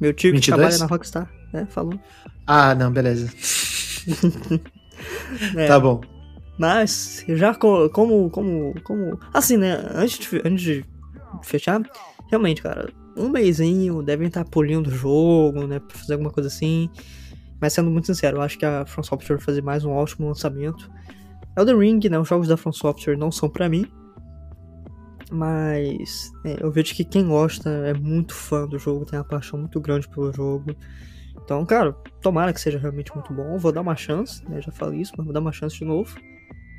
[0.00, 0.44] Meu tio que 22?
[0.46, 1.66] trabalha na Rockstar, né?
[1.70, 1.98] Falou.
[2.52, 3.28] Ah, não, beleza.
[5.56, 6.00] É, Tá bom.
[6.58, 9.18] Mas, já co- como, como, como...
[9.32, 9.78] Assim, né?
[9.94, 10.84] Antes de, antes de
[11.42, 11.80] fechar,
[12.28, 15.78] realmente, cara, um mêsinho devem estar polindo o jogo, né?
[15.80, 16.90] Pra fazer alguma coisa assim.
[17.60, 20.28] Mas sendo muito sincero, eu acho que a From Software vai fazer mais um ótimo
[20.28, 20.90] lançamento.
[21.56, 22.18] Elden Ring, né?
[22.18, 23.86] Os jogos da From Software não são pra mim.
[25.30, 29.58] Mas é, eu vejo que quem gosta é muito fã do jogo, tem uma paixão
[29.60, 30.74] muito grande pelo jogo.
[31.44, 33.58] Então, cara, tomara que seja realmente muito bom.
[33.58, 34.60] Vou dar uma chance, né?
[34.60, 36.16] Já falei isso, mas vou dar uma chance de novo.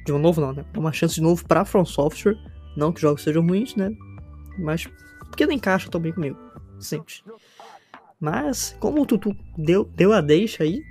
[0.06, 0.66] De novo não, né?
[0.78, 2.38] Uma chance de novo pra From Software.
[2.78, 3.92] Não que os jogos sejam ruins, né?
[4.58, 4.88] Mas
[5.30, 6.38] porque não encaixa tão bem comigo.
[6.80, 7.24] Simples.
[8.20, 10.82] Mas, como o Tutu deu, deu a deixa aí.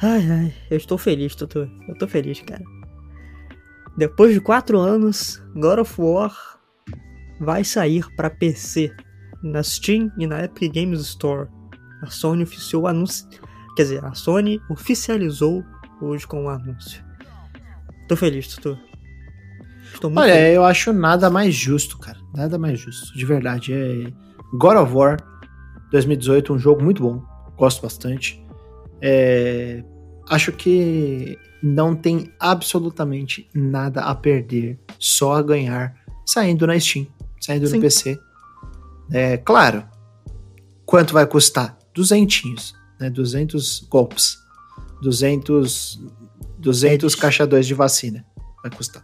[0.00, 1.70] Ai, ai, eu estou feliz, Tutu.
[1.88, 2.62] Eu tô feliz, cara.
[3.98, 6.58] Depois de 4 anos, God of War
[7.40, 8.94] vai sair para PC
[9.42, 11.48] na Steam e na Epic Games Store.
[12.02, 13.26] A Sony oficiou anúncio.
[13.76, 15.64] Quer dizer, a Sony oficializou
[16.00, 17.04] hoje com o anúncio.
[18.08, 18.78] Tô feliz, Tutu.
[19.92, 20.54] Estou muito Olha, feliz.
[20.56, 22.18] eu acho nada mais justo, cara.
[22.34, 23.72] Nada mais justo, de verdade.
[23.72, 24.12] É
[24.52, 25.16] God of War
[25.90, 27.22] 2018, um jogo muito bom.
[27.56, 28.44] Gosto bastante.
[29.00, 29.82] É,
[30.30, 35.92] Acho que não tem absolutamente nada a perder, só a ganhar
[36.24, 37.04] saindo na Steam,
[37.40, 37.74] saindo Sim.
[37.74, 38.16] no PC.
[39.10, 39.82] É claro.
[40.86, 41.76] Quanto vai custar?
[41.94, 43.10] Duzentinhos, né?
[43.10, 44.38] 200 golpes.
[45.02, 46.00] 200
[46.58, 47.14] 200 Edis.
[47.14, 48.24] caixa 2 de vacina
[48.62, 49.02] vai custar.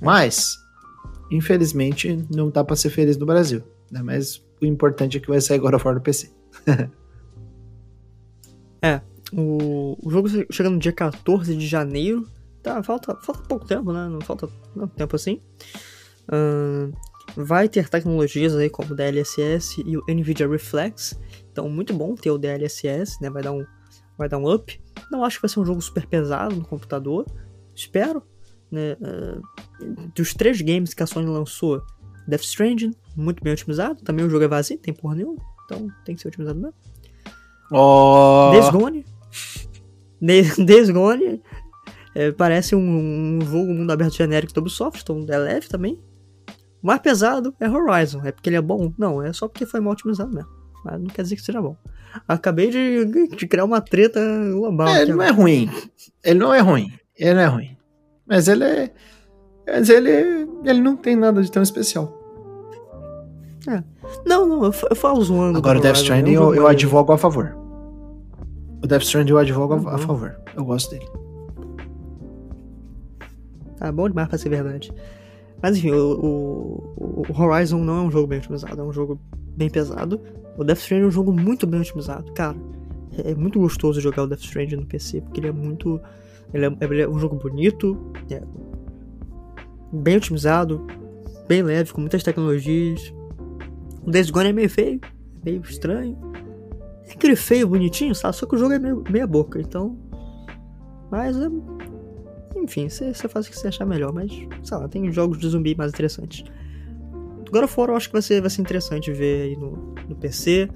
[0.00, 0.56] Mas,
[1.30, 3.62] infelizmente, não tá pra ser feliz no Brasil.
[3.90, 4.02] Né?
[4.02, 6.30] Mas o importante é que vai sair agora fora do PC.
[9.34, 12.28] O, o jogo chega no dia 14 de janeiro.
[12.62, 14.06] Tá, falta, falta pouco tempo, né?
[14.08, 15.40] Não falta tanto tempo assim.
[16.30, 16.92] Ahn,
[17.34, 21.18] vai ter tecnologias aí como o DLSS e o NVIDIA Reflex.
[21.52, 23.30] Então, muito bom ter o DLSS, né?
[23.30, 23.64] Vai dar um,
[24.18, 24.80] vai dar um up.
[25.10, 27.26] Não acho que vai ser um jogo super pesado no computador.
[27.74, 28.22] Espero.
[28.70, 28.96] Né?
[29.02, 29.40] Ah,
[30.14, 31.82] dos três games que a Sony lançou,
[32.26, 34.02] Death Stranding, muito bem otimizado.
[34.02, 35.42] Também o jogo é vazio, tem porra nenhuma.
[35.64, 36.74] Então tem que ser otimizado mesmo.
[37.70, 39.06] Oh, Days Gone.
[40.58, 41.42] Days Gone
[42.14, 45.98] é, parece um, um jogo mundo aberto genérico do Ubisoft, então é leve também.
[46.82, 48.20] O mais pesado é Horizon.
[48.24, 48.92] É porque ele é bom?
[48.98, 50.61] Não, é só porque foi mal otimizado mesmo.
[50.84, 51.76] Mas não quer dizer que seja bom.
[52.28, 53.04] Acabei de,
[53.36, 54.20] de criar uma treta
[54.52, 54.88] global.
[54.88, 55.70] É, ele não é ruim.
[56.24, 56.92] Ele não é ruim.
[57.18, 57.76] Ele não é ruim.
[58.26, 58.92] Mas ele é.
[59.66, 60.10] Mas ele,
[60.64, 62.18] ele não tem nada de tão especial.
[64.26, 65.56] Não, não, eu, eu falo zoando.
[65.56, 67.56] Agora o Death Stranding é eu, eu advogo a favor.
[68.82, 69.98] O Death Stranding eu advogo a- a Uhum.
[69.98, 70.36] favor.
[70.56, 71.06] Eu gosto dele.
[73.78, 74.92] Tá bom demais pra ser verdade.
[75.62, 76.12] Mas enfim, o,
[76.96, 79.18] o- o Horizon não é um jogo bem otimizado, é um jogo
[79.56, 80.20] bem pesado.
[80.58, 82.32] O Death Stranding é um jogo muito bem otimizado.
[82.32, 82.56] Cara,
[83.24, 86.00] é, é muito gostoso jogar o Death Stranding no PC, porque ele é muito.
[86.52, 88.42] Ele é, ele é um jogo bonito, é
[89.92, 90.86] bem otimizado,
[91.48, 93.12] bem leve, com muitas tecnologias.
[94.04, 95.00] O Days Gone é meio feio,
[95.44, 96.18] meio estranho.
[97.08, 98.36] É aquele feio bonitinho, sabe?
[98.36, 99.96] Só que o jogo é meio, meia boca, então.
[101.10, 101.48] Mas é,
[102.62, 104.30] enfim, você faz o que você achar melhor, mas,
[104.62, 106.44] sei lá, tem jogos de zumbi mais interessantes.
[107.50, 110.16] God of War eu acho que vai ser, vai ser interessante ver aí no, no
[110.16, 110.68] PC.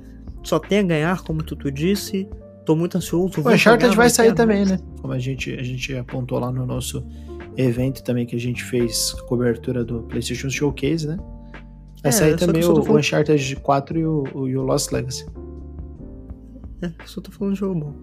[0.43, 2.29] Só tem a ganhar, como tu, tu disse.
[2.65, 3.41] Tô muito ansioso.
[3.41, 4.79] O Uncharted vai sair também, né?
[5.01, 7.07] Como a gente, a gente apontou lá no nosso
[7.57, 11.17] evento também que a gente fez cobertura do PlayStation Showcase, né?
[12.03, 14.63] Vai É, sair também o, tô o falando- Uncharted 4 e o, o, e o
[14.63, 15.27] Lost Legacy.
[16.83, 17.95] É, só tô falando de jogo bom.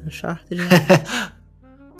[0.06, 0.66] Uncharted, né?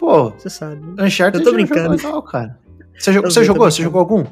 [0.01, 0.81] Pô, você sabe.
[0.99, 1.91] Uncharted Eu tô é brincando.
[1.91, 2.59] legal, cara.
[2.99, 3.71] Você, Eu você jogou?
[3.71, 4.25] Você jogou algum?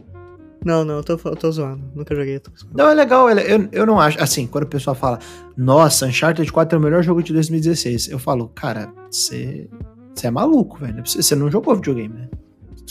[0.64, 1.84] Não, não, eu tô, eu tô zoando.
[1.94, 2.40] Nunca joguei.
[2.74, 3.28] Não, é legal.
[3.28, 4.18] ele- Eu, eu não acho.
[4.18, 5.18] Assim, quando o pessoal fala,
[5.58, 9.68] nossa, Uncharted 4 é o melhor jogo de 2016, eu falo, cara, você.
[10.14, 11.06] Você é maluco, velho.
[11.06, 12.28] Você você não jogou videogame, né?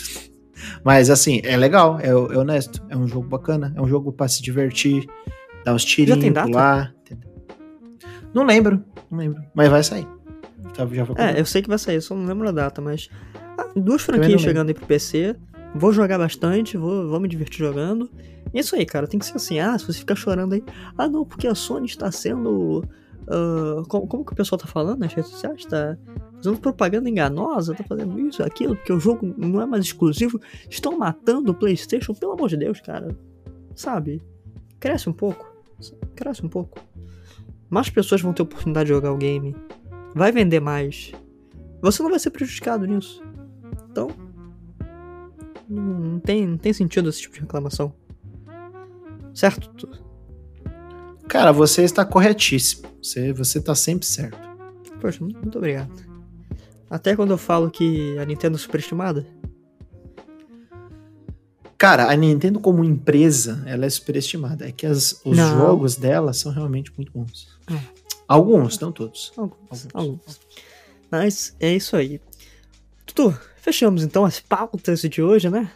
[0.85, 2.83] Mas assim, é legal, é, é honesto.
[2.89, 3.73] É um jogo bacana.
[3.75, 5.07] É um jogo pra se divertir,
[5.65, 6.93] dar uns tirinhos, pular.
[8.35, 9.41] Não lembro, não lembro.
[9.55, 10.07] Mas vai sair.
[10.75, 13.09] Já, foi É, eu sei que vai sair, só não lembro a data, mas.
[13.57, 15.35] ah, duas franquias chegando aí pro PC.
[15.75, 18.09] Vou jogar bastante, vou, vou me divertir jogando.
[18.53, 19.07] E é isso aí, cara.
[19.07, 19.59] Tem que ser assim.
[19.59, 20.63] Ah, se você ficar chorando aí.
[20.97, 22.83] Ah, não, porque a Sony está sendo.
[23.27, 25.65] ah, como, como que o pessoal tá falando nas redes sociais?
[25.65, 25.97] Tá
[26.37, 30.39] fazendo propaganda enganosa, tá fazendo isso, aquilo, porque o jogo não é mais exclusivo.
[30.69, 33.15] Estão matando o PlayStation, pelo amor de Deus, cara.
[33.75, 34.21] Sabe?
[34.79, 35.51] Cresce um pouco.
[36.15, 36.79] Cresce um pouco.
[37.69, 39.55] Mais pessoas vão ter oportunidade de jogar o game.
[40.15, 41.11] Vai vender mais.
[41.81, 43.21] Você não vai ser prejudicado nisso.
[43.89, 44.09] Então,
[45.69, 47.93] não tem, não tem sentido esse tipo de reclamação.
[49.33, 49.69] Certo?
[51.27, 52.87] Cara, você está corretíssimo.
[53.01, 54.37] Você, você tá sempre certo.
[54.99, 55.91] Poxa, muito obrigado.
[56.89, 59.27] Até quando eu falo que a Nintendo é superestimada.
[61.77, 64.67] Cara, a Nintendo como empresa, ela é superestimada.
[64.67, 65.57] É que as, os Não.
[65.59, 67.47] jogos dela são realmente muito bons.
[67.69, 68.06] É.
[68.27, 69.31] Alguns, não todos.
[69.37, 69.87] Alguns, Alguns.
[69.93, 70.39] alguns.
[71.09, 72.19] Mas é isso aí.
[73.05, 75.71] Tutu, fechamos então as pautas de hoje, né?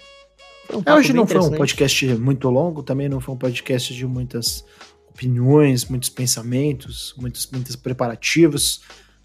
[0.74, 4.06] Um É, hoje não foi um podcast muito longo, também não foi um podcast de
[4.06, 4.66] muitas
[5.10, 8.82] opiniões, muitos pensamentos, muitos, muitos preparativos,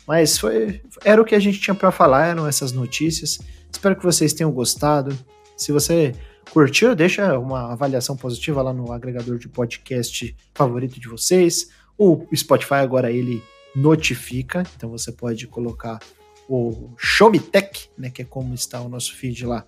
[0.06, 3.38] mas foi era o que a gente tinha para falar, eram essas notícias.
[3.70, 5.16] Espero que vocês tenham gostado.
[5.56, 6.14] Se você
[6.52, 11.68] curtiu, deixa uma avaliação positiva lá no agregador de podcast favorito de vocês.
[11.98, 13.42] O Spotify agora ele
[13.74, 15.98] notifica, então você pode colocar
[16.48, 19.66] o Show Me Tech, né, que é como está o nosso feed lá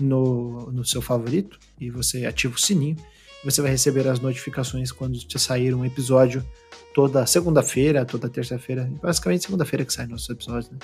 [0.00, 2.96] no, no seu favorito e você ativa o sininho.
[3.44, 6.44] Você vai receber as notificações quando sair um episódio
[6.92, 8.90] toda segunda-feira, toda terça-feira.
[9.00, 10.78] Basicamente segunda-feira que sai nossos episódios, né?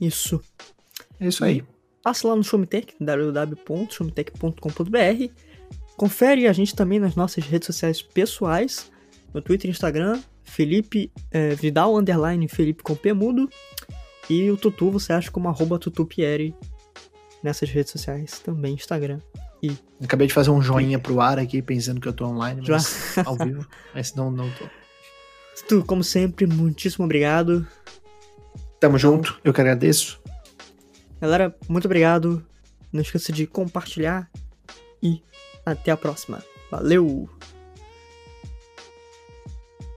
[0.00, 0.40] Isso.
[1.18, 1.64] É isso aí.
[2.02, 5.32] Passe lá no Showmetech, www.showmetech.com.br.
[5.96, 8.90] Confere a gente também nas nossas redes sociais pessoais,
[9.32, 13.48] no Twitter e Instagram, Felipe eh, Vidal, underline Felipe com P mudo.
[14.28, 16.54] E o Tutu você acha como arroba tutupieri
[17.42, 19.20] nessas redes sociais, também Instagram.
[20.02, 23.36] Acabei de fazer um joinha pro ar aqui, pensando que eu tô online, mas ao
[23.36, 23.66] vivo.
[23.94, 24.64] Mas não, não tô.
[25.56, 27.66] Tutu, como sempre, muitíssimo obrigado.
[28.78, 30.20] Tamo junto, eu que agradeço.
[31.20, 32.46] Galera, muito obrigado.
[32.92, 34.30] Não esqueça de compartilhar
[35.02, 35.20] e
[35.66, 36.42] até a próxima.
[36.70, 37.28] Valeu!